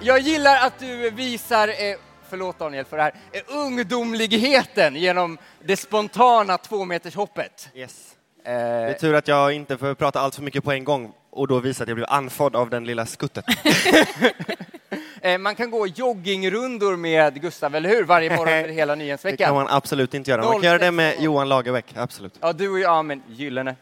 [0.01, 1.97] Jag gillar att du visar, eh,
[2.31, 3.13] förlåt Daniel för det här,
[3.49, 7.69] ungdomligheten genom det spontana tvåmetershoppet.
[7.75, 8.17] Yes.
[8.45, 11.13] Eh, Det är tur att jag inte får prata allt för mycket på en gång
[11.31, 13.45] och då visa att jag blev andfådd av den lilla skuttet.
[15.23, 18.05] eh, man kan gå joggingrundor med Gustav, eller hur?
[18.05, 19.55] Varje morgon under hela Det kan nyhetsveckan.
[19.55, 20.43] man absolut inte göra.
[20.45, 21.23] Man kan göra det med 06.
[21.23, 22.35] Johan Lagerbäck, absolut.
[22.41, 23.77] Ja, du och jag, ja, men gyllene.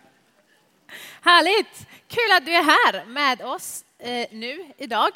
[1.22, 1.86] Härligt!
[2.08, 5.10] Kul att du är här med oss eh, nu, idag.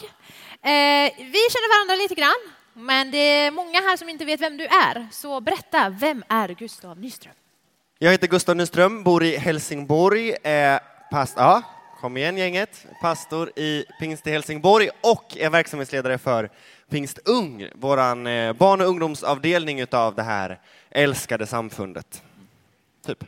[0.62, 2.42] Eh, vi känner varandra lite grann,
[2.78, 5.06] men det är många här som inte vet vem du är.
[5.10, 7.34] Så berätta, vem är Gustav Nyström?
[7.98, 11.62] Jag heter Gustav Nyström, bor i Helsingborg, är past ja,
[12.00, 16.50] kom igen gänget, pastor i Pingst i Helsingborg och är verksamhetsledare för
[16.90, 20.60] Pingst Ung, våran eh, barn och ungdomsavdelning utav det här
[20.90, 22.22] älskade samfundet.
[23.06, 23.24] Typ.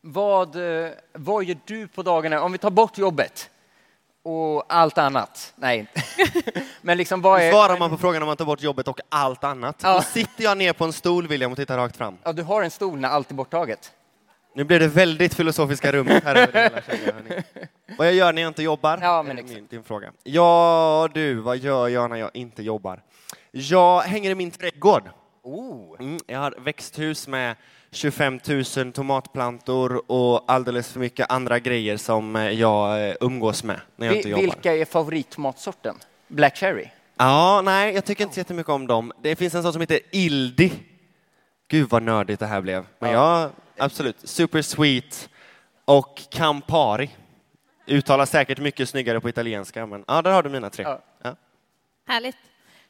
[0.00, 3.50] Vad, eh, vad gör du på dagarna, om vi tar bort jobbet
[4.28, 5.52] och allt annat?
[5.56, 5.86] Nej,
[6.82, 7.52] men liksom vad är...
[7.52, 9.94] Svarar man på frågan om man tar bort jobbet och allt annat, Ja.
[9.94, 12.18] då sitter jag ner på en stol William och tittar rakt fram.
[12.24, 13.92] Ja, du har en stol när allt är borttaget.
[14.54, 17.42] Nu blev det väldigt filosofiska rummet här över hela.
[17.98, 18.98] Vad jag gör när jag inte jobbar?
[19.02, 19.54] Ja, men exakt.
[19.54, 20.12] min, din fråga.
[20.22, 23.02] Ja, du, vad gör jag när jag inte jobbar?
[23.50, 25.02] Jag hänger i min trädgård.
[25.42, 25.96] Oh.
[26.00, 27.56] Mm, jag har växthus med
[27.90, 28.40] 25
[28.76, 34.06] 000 tomatplantor och alldeles för mycket andra grejer som eh, jag eh, umgås med när
[34.06, 34.42] jag Vi- inte jobbar.
[34.42, 35.96] Vilka är favorittomatsorten?
[36.28, 36.88] Black cherry?
[37.16, 39.12] Ja, nej, jag tycker inte så jättemycket om dem.
[39.22, 40.72] Det finns en sån som heter Ildi.
[41.68, 42.86] Gud vad nördigt det här blev.
[42.98, 44.16] Men ja, absolut.
[44.28, 45.28] Super sweet
[45.84, 47.10] och Campari.
[47.86, 50.84] Uttalas säkert mycket snyggare på italienska, men ja, där har du mina tre.
[50.84, 51.00] Ja.
[51.22, 51.36] Ja.
[52.06, 52.36] Härligt.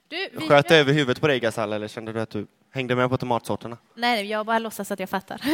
[0.08, 3.10] Du, vi Sköt över huvudet på dig, Gasall, eller kände du att du hängde med
[3.10, 3.76] på tomatsorterna?
[3.94, 5.40] Nej, jag bara låtsas att jag fattar.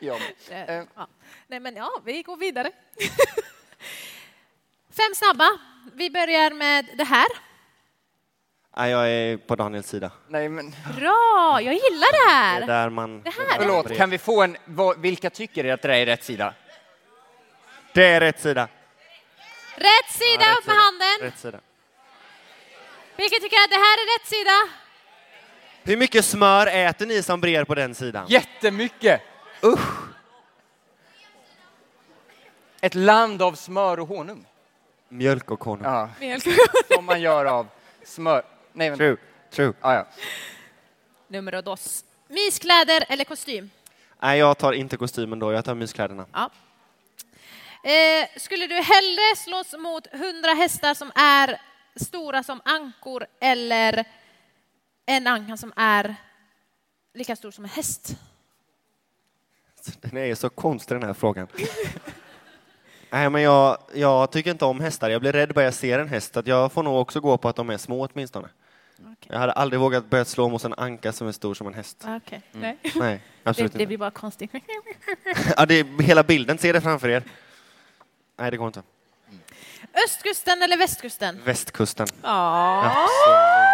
[0.00, 0.16] Ja.
[0.50, 0.84] Eh, Eh.
[0.96, 1.06] ja.
[1.46, 2.70] Nej, men ja, vi går vidare.
[4.96, 5.48] Fem snabba.
[5.94, 7.26] Vi börjar med det här.
[8.76, 10.10] Nej, jag är på Daniels sida.
[10.28, 12.66] Nej, men Bra, jag gillar det Det är här.
[12.66, 13.22] där man...
[13.22, 13.56] Det här.
[13.58, 14.56] förlåt, kan vi få en...
[14.96, 16.54] Vilka tycker att det där är rätt sida?
[17.94, 18.68] Det är rätt sida.
[19.76, 20.82] Rätt sida, Ja, rätt upp med sida.
[20.82, 21.20] handen.
[21.20, 21.60] Rätt sida.
[23.16, 24.56] Vilka tycker att det här är rätt sida?
[25.88, 28.26] Hur mycket smör äter ni som brer på den sidan?
[28.28, 29.20] Jättemycket!
[29.64, 29.88] Usch!
[32.80, 34.46] Ett land av smör och honung.
[35.08, 35.84] Mjölk och honung.
[35.84, 36.44] Ja, Mjölk.
[36.94, 37.66] som man gör av
[38.04, 38.42] smör.
[38.72, 39.04] Nej, vänta.
[39.04, 39.16] True,
[39.50, 39.72] true.
[39.80, 40.06] Ja, ja.
[41.28, 42.04] Nummer dos.
[42.28, 43.70] Myskläder eller kostym?
[44.20, 46.26] Nej, jag tar inte kostymen då, jag tar myskläderna.
[46.32, 46.50] Ja.
[47.90, 51.60] Eh, skulle du hellre slåss mot hundra hästar som är
[51.96, 54.04] stora som ankor eller
[55.08, 56.14] en anka som är
[57.14, 58.16] lika stor som en häst?
[60.00, 61.46] Den är ju så konstig den här frågan.
[63.10, 65.10] Nej, men jag, jag tycker inte om hästar.
[65.10, 66.36] Jag blir rädd bara jag ser en häst.
[66.36, 68.48] Att jag får nog också gå på att de är små åtminstone.
[68.98, 69.14] Okej.
[69.28, 72.04] Jag hade aldrig vågat börja slå mot en anka som är stor som en häst.
[72.08, 72.78] Okej, nej.
[72.94, 73.86] Nej, Det, absolut det inte.
[73.86, 74.50] blir bara konstigt.
[75.56, 77.22] Ja, det är hela bilden, se det framför er.
[78.36, 78.82] Nej, det går inte.
[80.04, 81.40] Östkusten eller västkusten?
[81.44, 82.06] Västkusten.
[82.22, 82.84] Ja.
[82.86, 83.67] Absolut.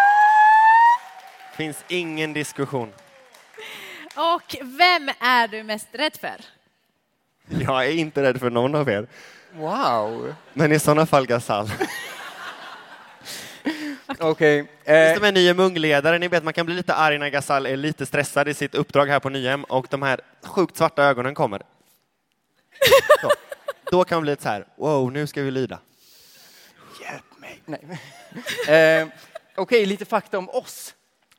[1.57, 2.93] Finns ingen diskussion.
[4.17, 6.45] Och vem är du mest rädd för?
[7.49, 9.07] Jag är inte rädd för någon av er.
[9.53, 10.35] Wow.
[10.53, 11.71] Men i sådana fall Gasall.
[14.19, 14.57] Okej.
[14.59, 17.67] Just Eh, de här nya mungledare, ni vet man kan bli lite arg när Gasall
[17.67, 21.35] är lite stressad i sitt uppdrag här på Nyhem och de här sjukt svarta ögonen
[21.35, 21.63] kommer.
[23.21, 23.31] Så.
[23.91, 25.79] Då kan man bli lite så här, wow, nu ska vi lyda.
[27.01, 27.63] Hjälp mig.
[27.65, 27.99] Nej.
[29.01, 29.09] eh,
[29.57, 30.95] Okej, lite fakta om oss.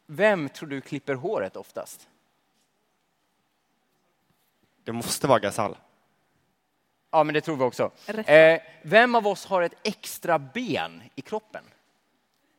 [0.08, 2.08] Vem tror du klipper håret oftast?
[4.84, 5.78] Det måste vara Gasall.
[7.12, 7.92] Ja, men det tror vi också.
[8.08, 11.64] Eh, vem av oss har ett extra ben i kroppen?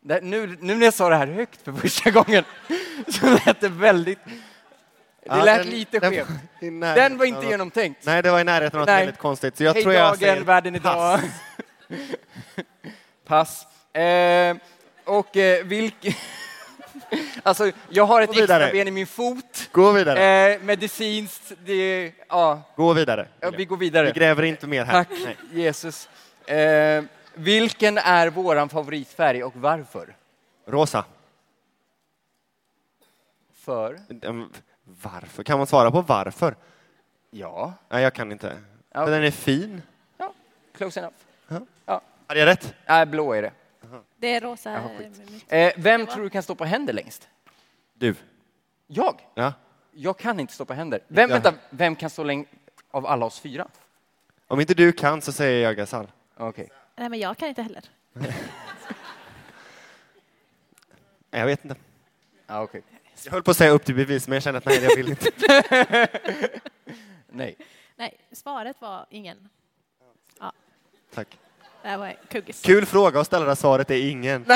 [0.00, 2.44] Det, nu, nu när jag sa det här högt för första gången
[3.09, 4.24] så lät det väldigt...
[4.24, 4.32] Det
[5.37, 6.28] Ja, lät den- lite den skevt.
[6.61, 8.06] närheten Den var inte något- genomtänkt.
[8.06, 9.56] Nej, det var i närheten av något väldigt konstigt.
[9.56, 11.20] Så jag Hej tror jag dagen, säger världen idag.
[13.24, 13.66] Pass.
[13.96, 14.56] Eh,
[15.04, 16.12] och eh, vilken...
[17.42, 19.68] alltså, jag har ett extra ben i min fot.
[19.72, 20.52] Gå vidare.
[20.55, 22.12] Eh, medicinskt, det...
[22.29, 23.29] Ja, Gå vidare.
[23.40, 24.07] ja, vi går vidare.
[24.07, 24.92] Vi gräver inte mer här.
[25.05, 25.37] Tack Nej.
[25.52, 26.09] Jesus.
[26.46, 30.16] Eh, vilken är våran favoritfärg och varför?
[30.66, 31.05] Rosa.
[33.55, 34.00] För?
[34.22, 34.52] Mm,
[35.02, 35.42] Varför?
[35.42, 36.55] Kan man svara på varför?
[37.31, 38.57] Ja, Nej, jag kan inte.
[38.92, 39.05] Ja.
[39.05, 39.83] För den är fin.
[40.18, 40.33] ja
[40.76, 41.14] close enough.
[42.29, 42.74] Hade jag rätt?
[42.87, 43.52] Nej, blå är det.
[44.16, 44.70] Det är rosa.
[44.72, 45.42] Jaha, skit.
[45.49, 47.29] eh, vem tror du kan stå på händer längst?
[47.94, 48.14] Du.
[48.87, 49.20] Jag?
[49.35, 49.53] Ja.
[49.92, 51.01] Jag kan inte stå på händer.
[51.09, 51.35] Vem, Ja.
[51.35, 52.51] vänta, vem kan stå längst
[52.90, 53.68] av alla oss fyra?
[54.46, 56.12] Om inte du kan så säger jag Gasall.
[56.37, 56.68] Okej.
[56.96, 57.85] Nej, men jag kan inte heller.
[58.12, 58.33] Nej,
[61.31, 61.77] Jag vet inte.
[62.46, 62.83] Ja, okej.
[63.25, 65.09] Jag höll på att säga upp till bevis, men jag kände att nej, jag vill
[65.09, 65.31] inte.
[67.29, 67.57] Nej.
[67.96, 69.49] Nej, svaret var ingen.
[71.14, 71.38] Tack.
[71.87, 72.62] Det var en kuggis.
[72.62, 74.44] Kul fråga att ställa där svaret är ingen.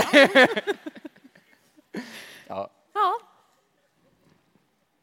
[2.47, 2.71] Ja.
[2.95, 3.21] Ja,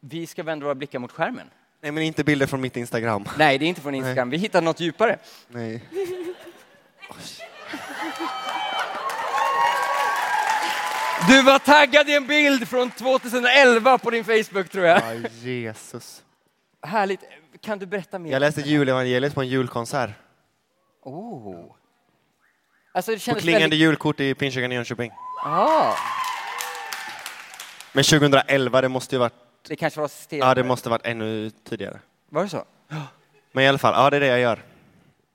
[0.00, 1.50] Vi ska vända våra blickar mot skärmen.
[1.80, 3.28] Nej, men inte bilder från mitt Instagram.
[3.38, 4.30] Nej, det är inte från Instagram.
[4.30, 5.18] Vi hittar något djupare.
[5.48, 5.82] Nej.
[11.28, 15.02] Du var taggad i en bild från 2011 på din Facebook, tror jag.
[15.02, 16.22] Ja, Jesus.
[16.82, 17.20] Härligt.
[17.60, 18.32] Kan du berätta mer?
[18.32, 20.10] Jag läste julevangeliet på en julkonsert.
[21.02, 21.77] Oh.
[22.98, 23.80] Alltså, det kändes klingande väldigt...
[23.80, 25.10] julkort i Pingstkyrkan i Jönköping.
[25.44, 25.94] Ah,
[27.92, 29.32] Men 2011, det måste ju varit,
[29.68, 30.38] det kanske var sten.
[30.38, 32.00] ja, det måste varit ännu tidigare.
[32.28, 32.64] Var det så?
[33.52, 34.62] Men i alla fall, ja, det är det jag gör.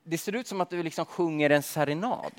[0.04, 2.32] Det ser ut som att du liksom sjunger en serenad.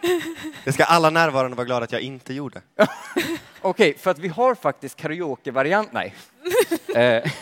[0.64, 2.62] Det ska alla närvarande vara glada att jag inte gjorde.
[3.60, 5.92] Okej, för att vi har faktiskt karaoke-variant.
[5.92, 6.14] Nej.
[6.94, 7.32] eh,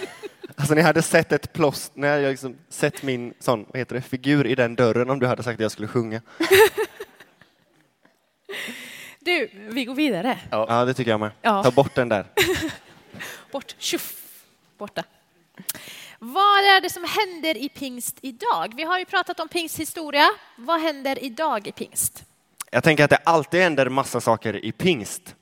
[0.56, 4.02] Alltså ni hade sett ett plåster, när jag liksom sett min sån, vad heter det,
[4.02, 6.20] figur i den dörren om du hade sagt att jag skulle sjunga.
[9.20, 10.38] du, vi går vidare.
[10.50, 11.30] Ja, det tycker jag med.
[11.42, 11.62] Ja.
[11.62, 12.26] Ta bort den där.
[13.52, 14.14] Bort, tjoff,
[14.78, 15.04] borta.
[16.18, 18.72] Vad är det som händer i pingst idag?
[18.76, 20.26] Vi har ju pratat om pingst historia.
[20.56, 22.24] Vad händer idag i pingst?
[22.70, 25.34] Jag tänker att det alltid händer massa saker i pingst.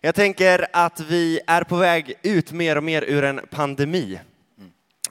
[0.00, 4.20] Jag tänker att vi är på väg ut mer och mer ur en pandemi.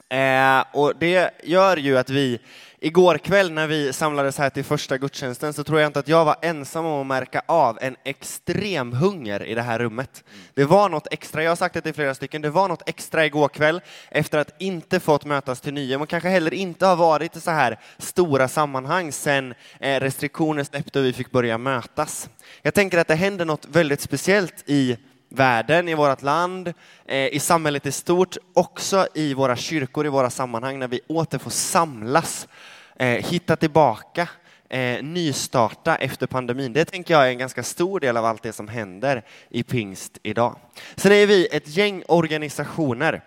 [0.08, 2.38] Eh, och det gör ju att vi
[2.86, 6.24] igår kväll när vi samlades här till första gudstjänsten så tror jag inte att jag
[6.24, 10.24] var ensam om att märka av en extrem hunger i det här rummet.
[10.54, 13.26] Det var något extra, jag har sagt det till flera stycken, det var något extra
[13.26, 17.36] igår kväll efter att inte fått mötas till Nyhem men kanske heller inte har varit
[17.36, 22.28] i så här stora sammanhang sedan eh, restriktioner släppte och vi fick börja mötas.
[22.62, 24.96] Jag tänker att det händer något väldigt speciellt i
[25.28, 26.72] världen, i vårt land,
[27.06, 31.38] eh, i samhället i stort, också i våra kyrkor, i våra sammanhang, när vi åter
[31.38, 32.48] får samlas,
[32.98, 34.28] Eh, hitta tillbaka,
[34.68, 36.72] eh, nystarta efter pandemin.
[36.72, 40.18] Det tänker jag är en ganska stor del av allt det som händer i pingst
[40.22, 40.56] idag.
[40.96, 43.22] Sen är vi ett gäng organisationer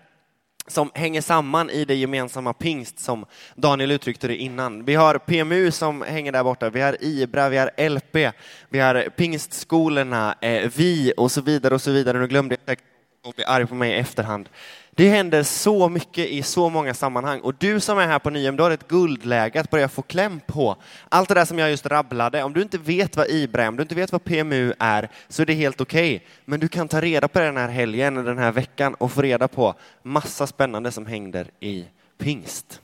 [0.68, 4.86] som hänger samman i det gemensamma pingst som Daniel uttryckte det innan.
[4.86, 8.32] Vi har PMU som hänger där borta, vi har IBRA, vi har LP,
[8.70, 12.20] vi har pingstskolorna, eh, vi och så vidare och så vidare.
[12.20, 12.78] Nu glömde jag
[13.30, 14.50] och bli arg på mig i efterhand.
[14.92, 18.56] Det händer så mycket i så många sammanhang och du som är här på Nyhem,
[18.56, 20.76] du har ett guldläge att börja få kläm på.
[21.10, 23.76] Allt det där som jag just rabblade, om du inte vet vad IBRA är, om
[23.76, 26.16] du inte vet vad PMU är, så är det helt okej.
[26.16, 26.28] Okay.
[26.46, 29.22] Men du kan ta reda på det den här helgen den här veckan och få
[29.22, 31.86] reda på massa spännande som händer i
[32.18, 32.82] pingst.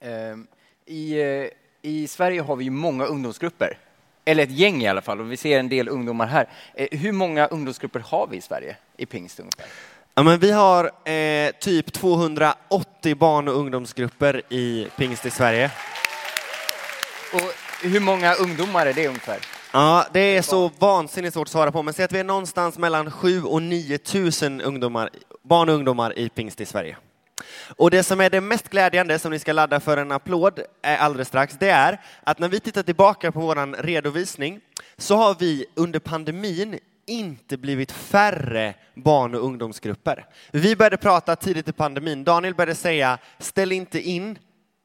[0.00, 0.46] Ehm,
[0.86, 1.46] I, eh,
[1.82, 3.78] I Sverige har vi ju många ungdomsgrupper,
[4.24, 6.48] eller ett gäng i alla fall, och vi ser en del ungdomar här.
[6.74, 9.66] Eh, hur många ungdomsgrupper har vi i Sverige i pingst ungefär?
[10.14, 15.70] Ja, men vi har eh, typ 280 barn och ungdomsgrupper i pingst i Sverige.
[17.32, 17.52] Och
[17.82, 19.38] hur många ungdomar är det ungefär?
[19.72, 22.78] Ja, det är så vansinnigt svårt att svara på, men säg att vi är någonstans
[22.78, 23.98] mellan 7 och 9
[24.42, 25.10] 000 ungdomar,
[25.42, 26.96] barn och ungdomar i pingst i Sverige.
[27.76, 31.04] Och det som är det mest glädjande, som ni ska ladda för en applåd eh,
[31.04, 34.60] alldeles strax, det är att när vi tittar tillbaka på vår redovisning
[34.98, 40.26] så har vi under pandemin inte blivit färre barn och ungdomsgrupper.
[40.50, 42.24] Vi började prata tidigt i pandemin.
[42.24, 44.38] Daniel började säga ställ inte in,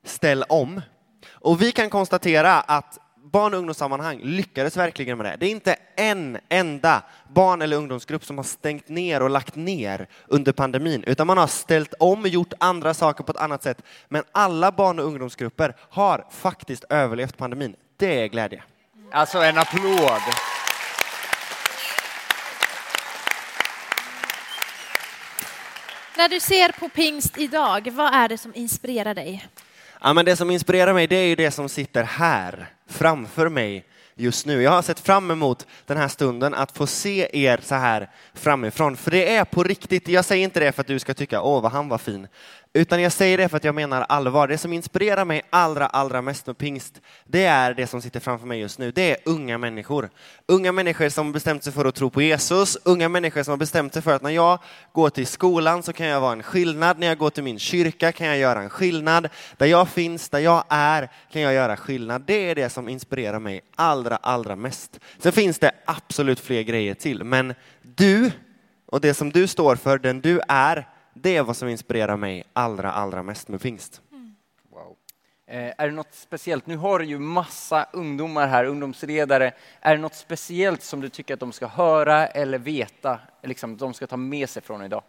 [0.05, 0.81] ställ om.
[1.29, 2.99] Och vi kan konstatera att
[3.31, 5.38] barn och ungdomssammanhang lyckades verkligen med det.
[5.39, 10.07] Det är inte en enda barn eller ungdomsgrupp som har stängt ner och lagt ner
[10.27, 13.81] under pandemin, utan man har ställt om och gjort andra saker på ett annat sätt.
[14.07, 17.75] Men alla barn och ungdomsgrupper har faktiskt överlevt pandemin.
[17.97, 18.63] Det är glädje.
[19.11, 20.21] Alltså en applåd.
[26.17, 29.47] När du ser på pingst idag, vad är det som inspirerar dig?
[30.05, 33.85] Ja, men det som inspirerar mig det är ju det som sitter här framför mig
[34.15, 34.61] just nu.
[34.61, 38.97] Jag har sett fram emot den här stunden att få se er så här framifrån.
[38.97, 41.61] För det är på riktigt, jag säger inte det för att du ska tycka åh
[41.61, 42.27] vad han var fin,
[42.75, 44.47] utan jag säger det för att jag menar allvar.
[44.47, 48.47] Det som inspirerar mig allra, allra mest med pingst, det är det som sitter framför
[48.47, 48.91] mig just nu.
[48.91, 50.09] Det är unga människor.
[50.47, 52.77] Unga människor som bestämt sig för att tro på Jesus.
[52.83, 54.59] Unga människor som har bestämt sig för att när jag
[54.93, 56.99] går till skolan så kan jag vara en skillnad.
[56.99, 59.29] När jag går till min kyrka kan jag göra en skillnad.
[59.57, 62.23] Där jag finns, där jag är, kan jag göra skillnad.
[62.27, 64.99] Det är det som inspirerar mig allra, allra mest.
[65.19, 68.31] Sen finns det absolut fler grejer till, men du
[68.85, 72.43] och det som du står för, den du är, det är vad som inspirerar mig
[72.54, 74.01] allra, allra mest med pingst.
[74.69, 74.95] Wow.
[75.47, 76.67] Eh, är det något speciellt?
[76.67, 79.54] Nu har du ju massa ungdomar här, ungdomsledare.
[79.82, 83.93] Är det något speciellt som du tycker att de ska höra eller veta, liksom de
[83.93, 85.04] ska ta med sig från idag?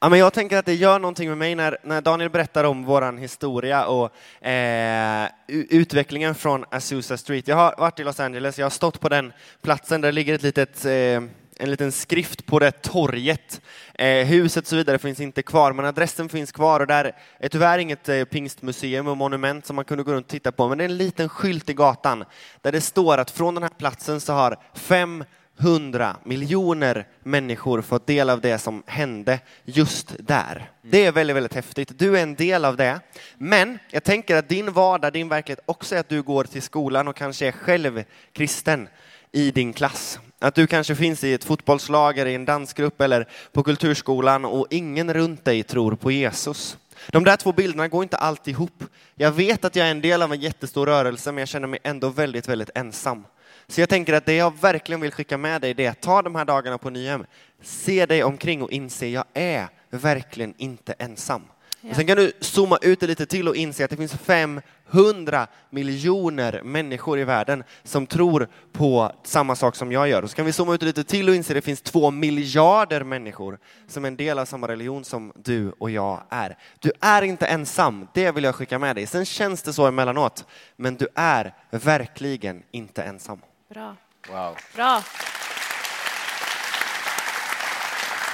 [0.00, 2.84] Ja, men jag tänker att det gör någonting med mig när, när Daniel berättar om
[2.84, 7.48] vår historia och eh, utvecklingen från Azusa Street.
[7.48, 10.42] Jag har varit i Los Angeles, jag har stått på den platsen, där ligger ett
[10.42, 11.22] litet eh,
[11.56, 13.60] en liten skrift på det torget.
[13.94, 17.48] Eh, huset och så vidare finns inte kvar, men adressen finns kvar och där är
[17.48, 20.78] tyvärr inget eh, pingstmuseum och monument som man kunde gå runt och titta på, men
[20.78, 22.24] det är en liten skylt i gatan
[22.60, 28.30] där det står att från den här platsen så har 500 miljoner människor fått del
[28.30, 30.70] av det som hände just där.
[30.82, 31.98] Det är väldigt, väldigt häftigt.
[31.98, 33.00] Du är en del av det.
[33.36, 37.08] Men jag tänker att din vardag, din verklighet också är att du går till skolan
[37.08, 38.88] och kanske är själv kristen
[39.32, 40.18] i din klass.
[40.38, 44.66] Att du kanske finns i ett fotbollslag, eller i en dansgrupp eller på kulturskolan och
[44.70, 46.78] ingen runt dig tror på Jesus.
[47.08, 48.84] De där två bilderna går inte alltid ihop.
[49.14, 51.78] Jag vet att jag är en del av en jättestor rörelse, men jag känner mig
[51.82, 53.24] ändå väldigt, väldigt ensam.
[53.66, 56.22] Så jag tänker att det jag verkligen vill skicka med dig, det är att ta
[56.22, 57.24] de här dagarna på Nyhem,
[57.62, 61.42] se dig omkring och inse, jag är verkligen inte ensam.
[61.86, 61.94] Ja.
[61.94, 66.62] Sen kan du zooma ut det lite till och inse att det finns 500 miljoner
[66.62, 70.22] människor i världen som tror på samma sak som jag gör.
[70.22, 72.10] Och så kan vi zooma ut det lite till och inse att det finns två
[72.10, 76.58] miljarder människor som är en del av samma religion som du och jag är.
[76.78, 79.06] Du är inte ensam, det vill jag skicka med dig.
[79.06, 83.40] Sen känns det så emellanåt, men du är verkligen inte ensam.
[83.68, 83.96] Bra.
[84.28, 84.56] Wow.
[84.74, 85.02] Bra.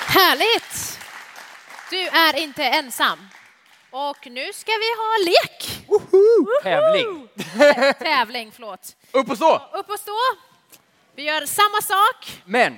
[0.06, 0.98] Härligt!
[1.90, 3.18] Du är inte ensam.
[3.90, 5.86] Och nu ska vi ha lek.
[6.62, 7.28] Tävling.
[7.98, 8.96] Tävling, förlåt.
[9.12, 9.62] Upp och stå!
[9.72, 10.12] Upp och stå.
[11.14, 12.42] Vi gör samma sak.
[12.44, 12.76] Men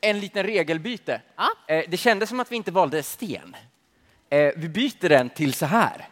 [0.00, 1.20] en liten regelbyte.
[1.36, 1.48] Ja.
[1.68, 3.56] Eh, Det kändes som att vi inte valde sten.
[4.30, 6.08] Eh, Vi byter den till så här.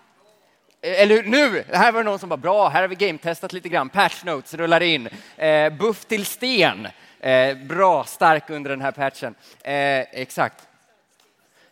[0.82, 3.68] Eh, Eller nu, här var det någon som var bra, här har vi game-testat lite
[3.68, 5.08] grann, patch notes rullar in.
[5.36, 6.88] Eh, buff till sten.
[7.20, 9.34] Eh, bra, stark under den här patchen.
[9.62, 10.68] Eh, exakt.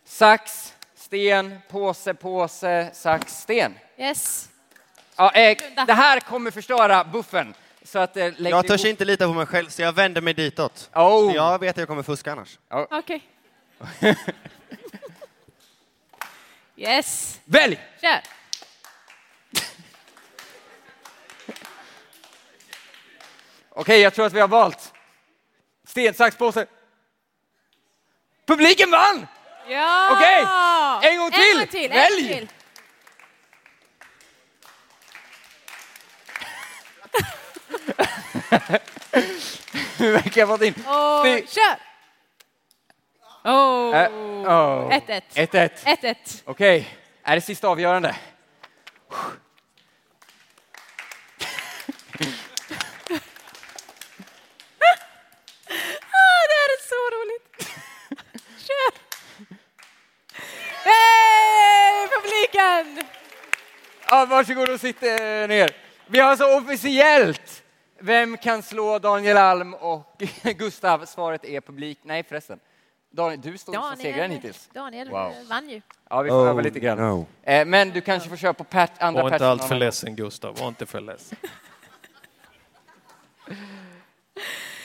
[0.05, 0.73] Sax,
[1.07, 3.73] sten, påse, påse, sax, sten.
[3.97, 4.49] Yes.
[5.15, 7.53] Ja, eh, det här kommer förstöra buffen.
[7.83, 10.21] Så att, eh, lägg Jag törs ihop- inte lita på mig själv, så jag vänder
[10.21, 10.89] mig ditåt.
[10.95, 11.35] Oh.
[11.35, 12.59] Jag vet att jag kommer fuska annars.
[12.69, 13.23] Okej.
[16.79, 17.39] Yes.
[17.45, 17.79] Välj!
[18.01, 18.21] Kör.
[23.69, 24.93] Okej, jag tror att vi har valt.
[25.87, 26.65] Sten, sax, påse.
[28.45, 29.27] Publiken vann!
[29.69, 30.09] Ja!
[30.11, 31.41] Okej, en gång till.
[31.51, 31.89] En gång till.
[31.89, 32.27] Välj.
[32.27, 32.47] Till.
[39.99, 40.73] Nu verkar jag fått in.
[40.73, 41.77] Och Fy- kör!
[43.43, 43.95] Oh.
[43.95, 44.89] Äh, oh.
[44.91, 45.21] 1-1.
[45.33, 45.69] 1-1.
[45.85, 46.41] 1-1.
[46.45, 48.15] Okej, är det sista avgörande?
[56.11, 57.69] Ah, det här är så roligt.
[58.67, 58.91] Kör!
[60.83, 62.07] Hej,
[62.85, 63.05] publiken!
[64.09, 65.09] Ja, varsågod och sitt eh,
[65.47, 65.75] ner.
[66.07, 67.63] Vi har alltså officiellt
[67.99, 70.21] vem kan slå Daniel Alm och
[70.57, 71.05] Gustav?
[71.05, 71.99] Svaret är publik.
[72.03, 72.59] Nej förresten.
[73.09, 74.69] Daniel, du står som segraren hittills.
[74.73, 75.33] Daniel Wow.
[75.49, 75.81] vann ju.
[76.09, 76.97] Ja, vi får Oh, öva lite grann.
[76.97, 77.25] no.
[77.43, 80.57] Eh, Men du kanske får köra på Pat, andra Var inte allt för ledsen Gustav,
[80.57, 81.37] var inte för ledsen.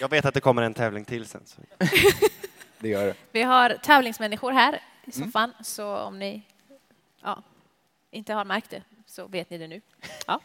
[0.01, 1.43] Jag vet att det kommer en tävling till sen.
[1.47, 1.61] Så.
[2.79, 3.15] Det gör det.
[3.33, 4.73] Vi har tävlingsmänniskor här
[5.05, 5.27] i Mm.
[5.29, 6.43] soffan, så om ni
[7.23, 7.43] ja,
[8.13, 9.81] inte har märkt det så vet ni det nu.
[10.27, 10.41] Ja.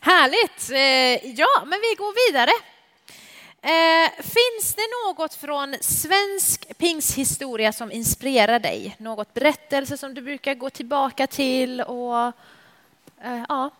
[0.00, 0.70] Härligt!
[0.70, 2.50] Eh, Ja, men vi går vidare.
[3.62, 8.96] Eh, Finns det något från svensk pingshistoria som inspirerar dig?
[8.98, 11.80] Något berättelse som du brukar gå tillbaka till?
[11.80, 12.26] Och,
[13.24, 13.70] eh, ja.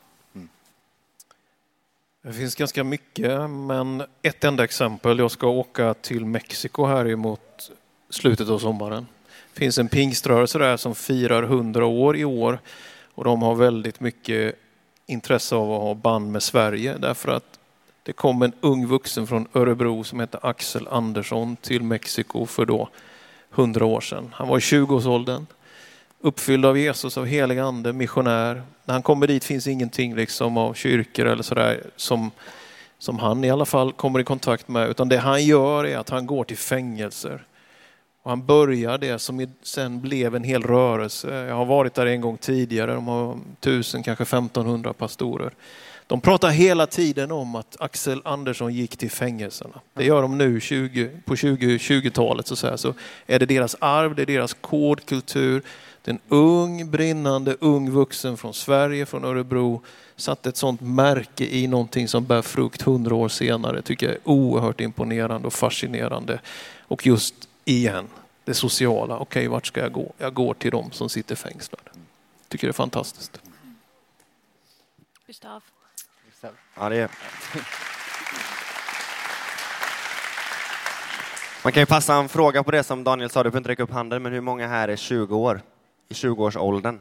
[2.22, 5.18] Det finns ganska mycket, men ett enda exempel.
[5.18, 7.70] Jag ska åka till Mexiko här emot
[8.10, 9.06] slutet av sommaren.
[9.54, 12.58] Det finns en pingströrelse där som firar 100 år i år
[13.14, 14.54] och de har väldigt mycket
[15.06, 17.58] intresse av att ha band med Sverige därför att
[18.02, 22.88] det kom en ung vuxen från Örebro som hette Axel Andersson till Mexiko för då
[23.54, 24.30] 100 år sedan.
[24.32, 25.46] Han var i 20-årsåldern,
[26.20, 28.62] uppfylld av Jesus, av helig ande, missionär.
[28.84, 32.30] När han kommer dit finns ingenting liksom av kyrkor eller sådär som,
[32.98, 36.10] som han i alla fall kommer i kontakt med, utan det han gör är att
[36.10, 37.44] han går till fängelser.
[38.24, 41.46] Och han börjar det som sen blev en hel rörelse.
[41.48, 45.52] Jag har varit där en gång tidigare, de har tusen, kanske 1500 pastorer.
[46.06, 49.80] De pratar hela tiden om att Axel Andersson gick till fängelserna.
[49.94, 52.46] Det gör de nu 20, på 2020-talet.
[52.46, 52.94] Så, så, så
[53.26, 55.62] är det deras arv, det är deras kodkultur.
[56.02, 59.82] Det en ung, brinnande, ung vuxen från Sverige, från Örebro,
[60.16, 63.82] satte ett sånt märke i någonting som bär frukt hundra år senare.
[63.82, 66.40] tycker jag är oerhört imponerande och fascinerande.
[66.80, 67.34] Och just
[67.64, 68.08] igen,
[68.44, 69.18] det sociala.
[69.18, 70.12] Okej, vart ska jag gå?
[70.18, 71.90] Jag går till dem som sitter fängslade.
[72.48, 73.40] Tycker det är fantastiskt.
[75.26, 75.62] Gustav.
[76.74, 77.10] Ja, det är...
[81.64, 83.82] Man kan ju passa en fråga på det som Daniel sa, du får inte räcka
[83.82, 85.62] upp handen, men hur många här är 20 år?
[86.08, 87.00] I 20-årsåldern?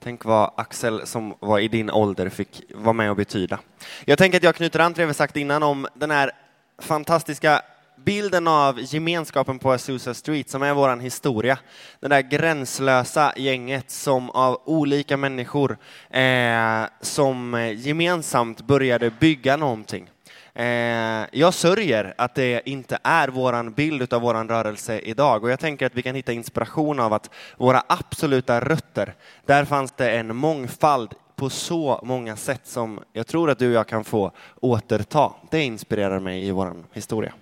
[0.00, 3.58] Tänk vad Axel som var i din ålder fick vara med och betyda.
[4.04, 6.30] Jag tänker att jag knyter an till det vi sagt innan om den här
[6.78, 7.62] fantastiska
[7.96, 11.58] bilden av gemenskapen på Azusa Street som är vår historia.
[12.00, 15.78] Det där gränslösa gänget som av olika människor
[16.10, 20.08] eh, som gemensamt började bygga någonting.
[20.54, 25.60] Eh, jag sörjer att det inte är vår bild av vår rörelse idag och jag
[25.60, 29.14] tänker att vi kan hitta inspiration av att våra absoluta rötter,
[29.46, 33.74] där fanns det en mångfald på så många sätt som jag tror att du och
[33.74, 35.32] jag kan få återta.
[35.50, 37.32] Det inspirerar mig i vår historia.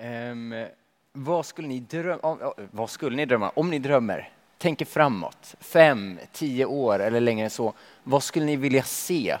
[0.00, 0.66] Um,
[1.12, 4.28] vad, skulle ni drömma, om- vad skulle ni drömma om ni drömmer?
[4.58, 7.72] Tänker framåt, fem, tio år eller längre än så.
[8.04, 9.36] Vad skulle ni vilja se?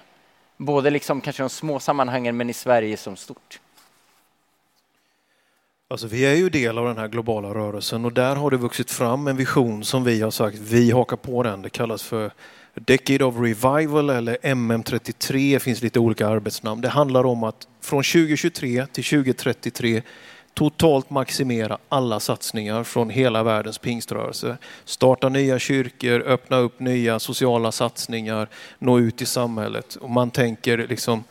[0.56, 3.60] Både liksom kanske de små sammanhangen men i Sverige som stort.
[5.88, 8.90] Alltså, vi är ju del av den här globala rörelsen och där har det vuxit
[8.90, 11.62] fram en vision som vi har sagt, vi hakar på den.
[11.62, 12.30] Det kallas för
[12.74, 16.80] Decade of Revival eller MM33, det finns lite olika arbetsnamn.
[16.80, 20.02] Det handlar om att från 2023 till 2033
[20.56, 24.56] totalt maximera alla satsningar från hela världens pingströrelse.
[24.84, 28.48] Starta nya kyrkor, öppna upp nya sociala satsningar,
[28.78, 29.96] nå ut i samhället.
[29.96, 31.24] Och man tänker liksom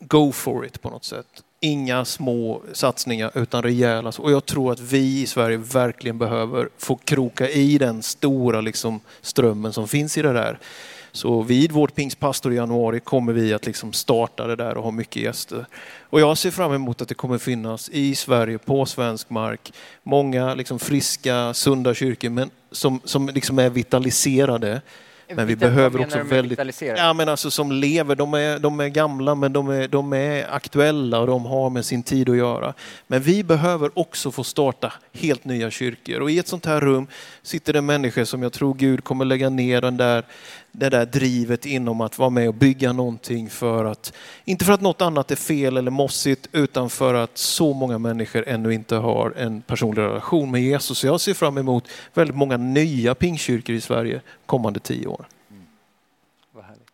[0.00, 1.26] go for it på något sätt.
[1.60, 4.12] Inga små satsningar utan rejäla.
[4.18, 9.00] Och jag tror att vi i Sverige verkligen behöver få kroka i den stora liksom,
[9.20, 10.58] strömmen som finns i det där.
[11.16, 14.90] Så vid vårt pingstpastor i januari kommer vi att liksom starta det där och ha
[14.90, 15.66] mycket gäster.
[16.00, 20.54] Och jag ser fram emot att det kommer finnas i Sverige, på svensk mark, många
[20.54, 24.80] liksom friska, sunda kyrkor men som, som liksom är vitaliserade.
[25.34, 26.82] Men vi behöver också väldigt...
[26.82, 30.54] Ja men alltså som lever, de är, de är gamla men de är, de är
[30.54, 32.74] aktuella och de har med sin tid att göra.
[33.06, 37.06] Men vi behöver också få starta helt nya kyrkor och i ett sånt här rum
[37.42, 40.24] sitter det människor som jag tror Gud kommer lägga ner den där,
[40.78, 44.12] det där drivet inom att vara med och bygga någonting för att,
[44.44, 48.48] inte för att något annat är fel eller mossigt, utan för att så många människor
[48.48, 50.98] ännu inte har en personlig relation med Jesus.
[50.98, 55.26] Så jag ser fram emot väldigt många nya pingkyrkor i Sverige kommande tio år.
[56.52, 56.90] Vad härligt.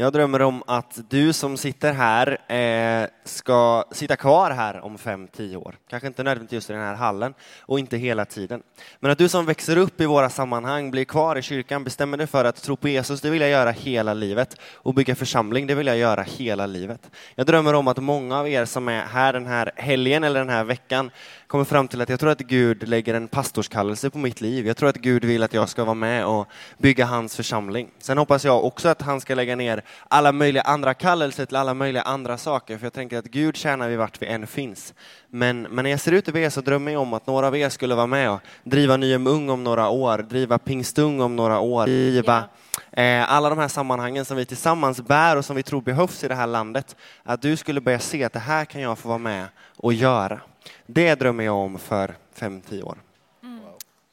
[0.00, 5.28] Jag drömmer om att du som sitter här eh, ska sitta kvar här om fem,
[5.36, 5.74] tio år.
[5.90, 8.62] Kanske inte nödvändigtvis just i den här hallen och inte hela tiden.
[9.00, 12.26] Men att du som växer upp i våra sammanhang, blir kvar i kyrkan, bestämmer dig
[12.26, 14.60] för att tro på Jesus, det vill jag göra hela livet.
[14.74, 17.10] Och bygga församling, det vill jag göra hela livet.
[17.34, 20.50] Jag drömmer om att många av er som är här den här helgen eller den
[20.50, 21.10] här veckan
[21.48, 24.66] kommer fram till att jag tror att Gud lägger en pastorskallelse på mitt liv.
[24.66, 27.90] Jag tror att Gud vill att jag ska vara med och bygga hans församling.
[27.98, 31.74] Sen hoppas jag också att han ska lägga ner alla möjliga andra kallelser till alla
[31.74, 34.94] möjliga andra saker, för jag tänker att Gud tjänar vi vart vi än finns.
[35.30, 37.56] Men, men när jag ser ut över er så drömmer jag om att några av
[37.56, 41.60] er skulle vara med och driva Nyhem Ung om några år, driva Pingstung om några
[41.60, 42.44] år, driva
[42.92, 46.28] eh, alla de här sammanhangen som vi tillsammans bär och som vi tror behövs i
[46.28, 46.96] det här landet.
[47.22, 49.46] Att du skulle börja se att det här kan jag få vara med
[49.76, 50.40] och göra.
[50.86, 52.98] Det drömmer jag om för fem tio år.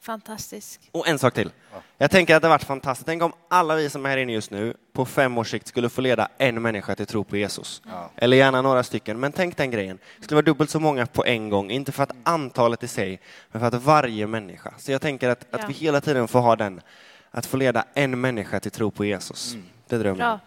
[0.00, 0.80] Fantastisk.
[0.92, 1.50] Och en sak till.
[1.98, 3.06] Jag tänker att det varit fantastiskt.
[3.06, 5.88] Tänk om alla vi som är här inne just nu på fem års sikt skulle
[5.88, 7.82] få leda en människa till tro på Jesus.
[8.16, 9.20] Eller gärna några stycken.
[9.20, 9.98] Men tänk den grejen.
[10.18, 11.70] Det skulle vara dubbelt så många på en gång.
[11.70, 13.20] Inte för att antalet i sig,
[13.52, 14.74] men för att varje människa.
[14.78, 15.66] Så jag tänker att, att Ja.
[15.68, 16.80] vi hela tiden får ha den,
[17.30, 19.56] att få leda en människa till tro på Jesus.
[19.88, 20.38] Det drömmer jag.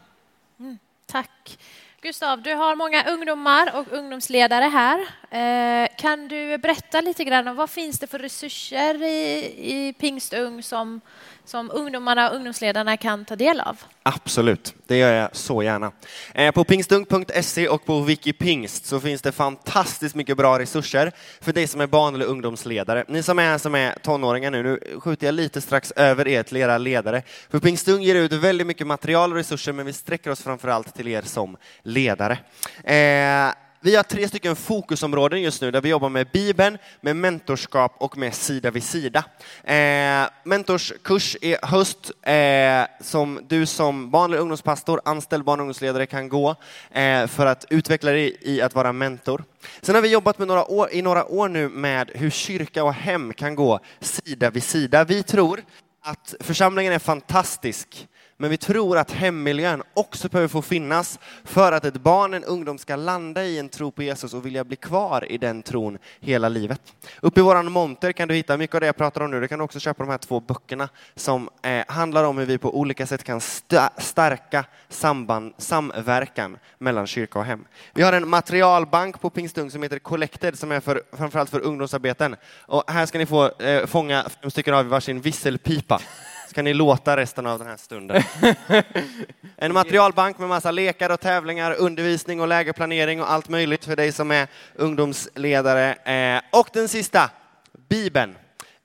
[0.60, 1.60] Mm, tack.
[2.02, 5.00] Gustav, du har många ungdomar och ungdomsledare här.
[5.32, 10.64] Eh, kan du berätta lite grann om vad finns det för resurser i, i Pingstung
[10.64, 11.02] som,
[11.46, 13.78] som ungdomarna och ungdomsledarna kan ta del av?
[14.04, 15.92] Absolut, det gör jag så gärna.
[16.34, 21.68] Eh, På pingstung.se och på Wikipingst så finns det fantastiskt mycket bra resurser för dig
[21.68, 23.06] som är barn eller ungdomsledare.
[23.08, 26.58] Ni som är som är tonåringar nu, nu skjuter jag lite strax över er till
[26.58, 27.22] era ledare.
[27.50, 31.08] För Pingstung ger ut väldigt mycket material och resurser, men vi sträcker oss framförallt till
[31.08, 31.58] er som
[31.90, 32.38] ledare.
[32.84, 37.96] Eh, vi har tre stycken fokusområden just nu där vi jobbar med Bibeln, med mentorskap
[37.98, 39.24] och med sida vid sida.
[39.64, 46.06] Eh, mentorskurs i höst eh, som du som barn eller ungdomspastor, anställd barn och ungdomsledare
[46.06, 46.56] kan gå
[46.92, 49.44] eh, för att utveckla dig i att vara mentor.
[49.82, 52.94] Sen har vi jobbat med några år, i några år nu med hur kyrka och
[52.94, 55.04] hem kan gå sida vid sida.
[55.04, 55.62] Vi tror
[56.02, 58.08] att församlingen är fantastisk,
[58.42, 62.78] men vi tror att hemmiljön också behöver få finnas för att ett barn, en ungdom
[62.78, 66.50] ska landa i en tro på Jesus och vilja bli kvar i den tron hela
[66.50, 66.82] livet.
[67.22, 69.42] Uppe i våran monter kan du hitta mycket av det jag pratar om nu.
[69.42, 72.78] Du kan också köpa de här två böckerna som eh, handlar om hur vi på
[72.80, 77.66] olika sätt kan st stärka samband, samverkan mellan kyrka och hem.
[77.94, 82.36] Vi har en materialbank på Pingstung som heter Collected som är för, framförallt för ungdomsarbeten.
[82.62, 86.02] Och här ska ni få eh, fånga fem stycken av varsin visselpipa.
[86.50, 88.24] Ska ni låta resten av den här stunden.
[89.58, 94.12] En materialbank med massa lekar och tävlingar, undervisning och lägerplanering och allt möjligt för dig
[94.12, 95.94] som är ungdomsledare.
[95.94, 97.30] Eh, Och den sista,
[97.90, 98.36] Bibeln.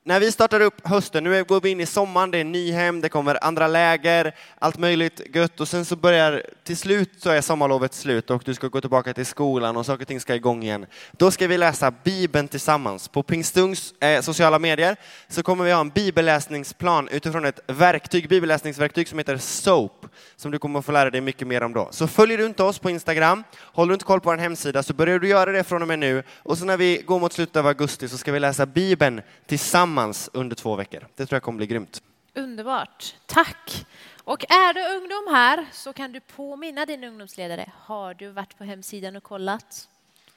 [0.04, 3.08] När vi startar upp hösten, nu går vi in i sommaren, det är Nyhem, det
[3.08, 7.94] kommer andra läger, allt möjligt gött och sen så börjar, till slut så är sommarlovet
[7.94, 10.86] slut och du ska gå tillbaka till skolan och saker och ting ska igång igen.
[11.12, 13.08] Då ska vi läsa Bibeln tillsammans.
[13.08, 14.96] På Pingstungs eh, sociala medier
[15.28, 20.06] så kommer vi ha en bibelläsningsplan utifrån ett verktyg, bibelläsningsverktyg som heter SOAP,
[20.36, 21.88] som du kommer att få lära dig mycket mer om då.
[21.90, 24.94] Så följer du inte oss på Instagram, håller du inte koll på vår hemsida så
[24.94, 27.56] börjar du göra det från och med nu och så när vi går mot slutet
[27.56, 31.06] av augusti så ska vi läsa Bibeln tillsammans under två veckor.
[31.16, 32.02] Det tror jag kommer bli grymt.
[32.34, 33.14] Underbart.
[33.26, 33.86] Tack.
[34.24, 37.70] Och är du ungdom här så kan du påminna din ungdomsledare.
[37.78, 39.88] Har du varit på hemsidan och kollat?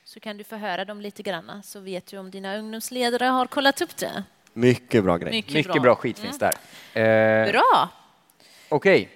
[0.03, 3.81] Så kan du förhöra dem lite granna så vet du om dina ungdomsledare har kollat
[3.81, 4.23] upp det.
[4.53, 5.31] Mycket bra grej.
[5.31, 6.53] Mycket, Mycket bra, skit finns där.
[7.01, 7.89] Eh, Bra.
[8.69, 9.09] Okej.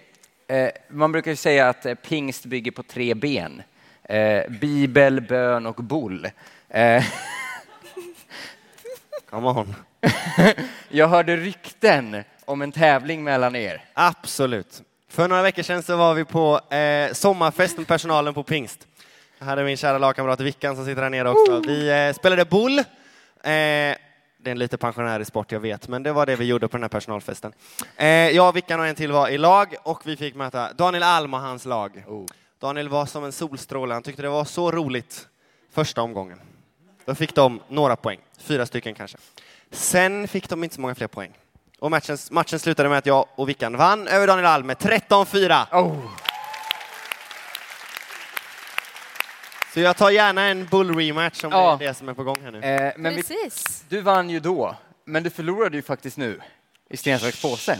[0.47, 3.63] Eh, man brukar ju säga att eh, pingst bygger på tre ben.
[4.03, 6.27] Eh, bibel, bön och boll.
[6.69, 7.03] Eh,
[9.29, 9.75] Come on.
[10.89, 13.85] jag hörde rykten om en tävling mellan er.
[13.93, 14.81] Absolut.
[15.09, 18.87] För några veckor sedan så var vi på eh, sommarfest med personalen på Pingst.
[19.39, 21.59] Jag hade min kära lagkamrat Vickan som sitter här nere också.
[21.59, 22.79] Vi eh, spelade boll.
[22.79, 22.83] Eh,
[23.43, 26.77] det är en lite pensionärig sport, jag vet, men det var det vi gjorde på
[26.77, 27.53] den här personalfesten.
[27.95, 31.33] Eh, jag, Vickan och en till var i lag och vi fick möta Daniel Alm
[31.33, 32.03] och hans lag.
[32.59, 33.93] Daniel var som en solstråle.
[33.93, 35.27] Han tyckte det var så roligt
[35.71, 36.41] första omgången.
[37.05, 39.17] Då fick de några poäng, fyra stycken kanske.
[39.71, 41.33] Sen fick de inte så många fler poäng.
[41.81, 45.65] Och matchen, matchen slutade med att jag och Vickan vann över Daniel Alm med 13-4.
[45.71, 45.97] Oh.
[49.73, 51.75] Så jag tar gärna en bull rematch om Ja.
[51.79, 52.59] det är det som är på gång här nu.
[52.63, 53.83] Eh, men vi, Precis.
[53.89, 54.75] du vann ju då,
[55.05, 56.41] men du förlorade ju faktiskt nu
[56.89, 57.79] i sten, sax, påse.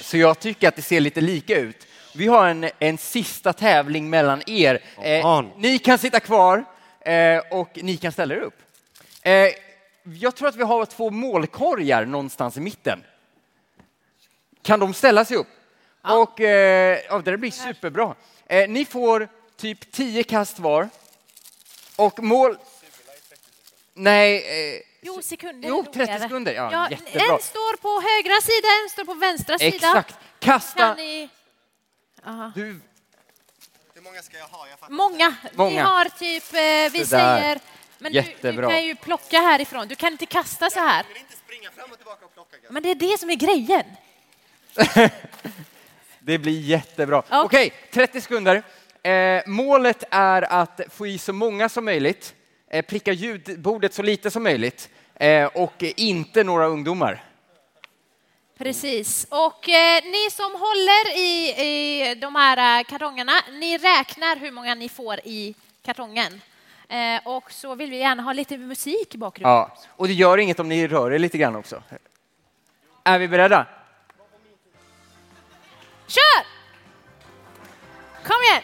[0.00, 1.86] Så jag tycker att det ser lite lika ut.
[2.14, 4.82] Vi har en, en sista tävling mellan er.
[5.02, 6.64] Eh, ni kan sitta kvar
[7.00, 8.58] eh, och ni kan ställa er upp.
[9.22, 9.32] Eh,
[10.02, 13.02] jag tror att vi har två målkorgar någonstans i mitten.
[14.68, 15.46] Kan de ställa sig upp?
[16.02, 18.14] Och eh, ja, det blir superbra.
[18.46, 20.88] Eh, ni får typ 10 kast var.
[21.96, 22.58] Och mål...
[23.94, 25.68] Nej, eh, Jo, sekunder.
[25.68, 26.20] Jo, är 30 roligare.
[26.20, 26.52] sekunder.
[26.52, 27.22] Ja, jättebra.
[27.22, 29.76] En står på högra sida, en står på vänstra sida.
[29.76, 30.18] exakt.
[30.38, 30.78] Kasta...
[30.78, 31.28] Kan ni...
[32.54, 32.80] Du,
[33.94, 34.68] Hur många ska jag ha?
[34.68, 34.92] Jag fattar.
[34.94, 35.34] Många.
[35.42, 35.84] Vi Många.
[35.84, 37.60] har typ, eh, vi säger...
[37.98, 39.88] Men du, du kan ju plocka härifrån.
[39.88, 41.04] Du kan inte kasta så här.
[41.08, 42.56] Jag vill inte springa fram och tillbaka och plocka.
[42.70, 43.84] Men det är det som är grejen.
[46.18, 47.22] det blir jättebra.
[47.28, 47.42] Ja.
[47.42, 48.62] Okej, 30 sekunder.
[49.02, 52.34] Eh, målet är att få i så många som möjligt,
[52.70, 57.24] eh, pricka ljudbordet så lite som möjligt eh, och inte några ungdomar.
[58.58, 59.26] Precis.
[59.30, 64.74] Och eh, ni som håller i, i de här eh, kartongerna, ni räknar hur många
[64.74, 66.40] ni får i kartongen.
[66.88, 69.52] Eh, och så vill vi gärna ha lite musik i bakgrunden.
[69.52, 69.76] Ja.
[69.88, 71.82] Och det gör inget om ni rör er lite grann också.
[73.04, 73.66] Är vi beredda?
[76.08, 76.46] Kör!
[78.24, 78.62] Kom igen!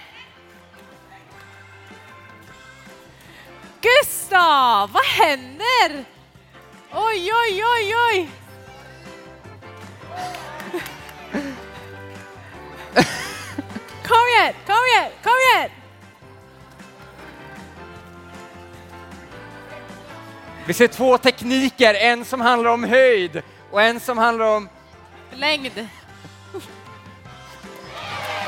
[3.81, 6.05] Gustav, vad händer?
[6.93, 8.31] Oj, oj, oj, oj!
[14.09, 15.71] Kom igen, kom igen, kom igen!
[20.67, 24.69] Vi ser två tekniker, en som handlar om höjd och en som handlar om...
[25.31, 25.89] Längd.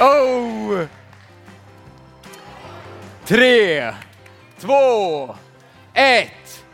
[0.01, 0.87] Oh!
[3.25, 3.95] Tre,
[4.61, 5.37] två,
[5.95, 6.65] ett.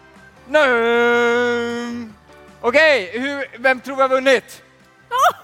[0.48, 2.12] Nu!
[2.60, 4.62] Okej, hur- vem tror vi har vunnit?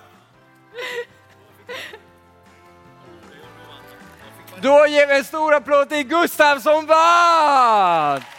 [4.61, 8.22] Då ger vi en stor applåd till Gustav som vann!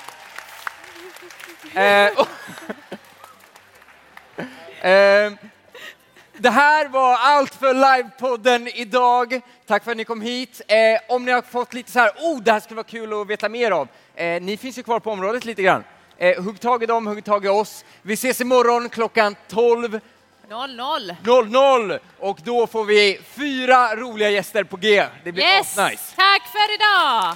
[1.74, 2.28] Eh, och-
[4.86, 5.32] Eh,
[6.40, 9.42] det här var allt för livepodden idag.
[9.68, 10.62] Tack för att ni kom hit.
[10.68, 10.76] Eh,
[11.16, 13.50] om ni har fått lite så här, oh, det här skulle vara kul att veta
[13.50, 13.88] mer av.
[14.16, 15.84] Eh, ni finns ju kvar på området lite grann.
[16.18, 17.86] Eh, hugg tag i dem, hugg tag i oss.
[18.02, 20.02] Vi ses imorgon klockan 12.00
[21.24, 22.00] Noll, noll.
[22.20, 25.06] och då får vi fyra roliga gäster på G.
[25.24, 25.78] Det blir Yes!
[25.78, 26.16] nice.
[26.16, 27.36] Tack för idag!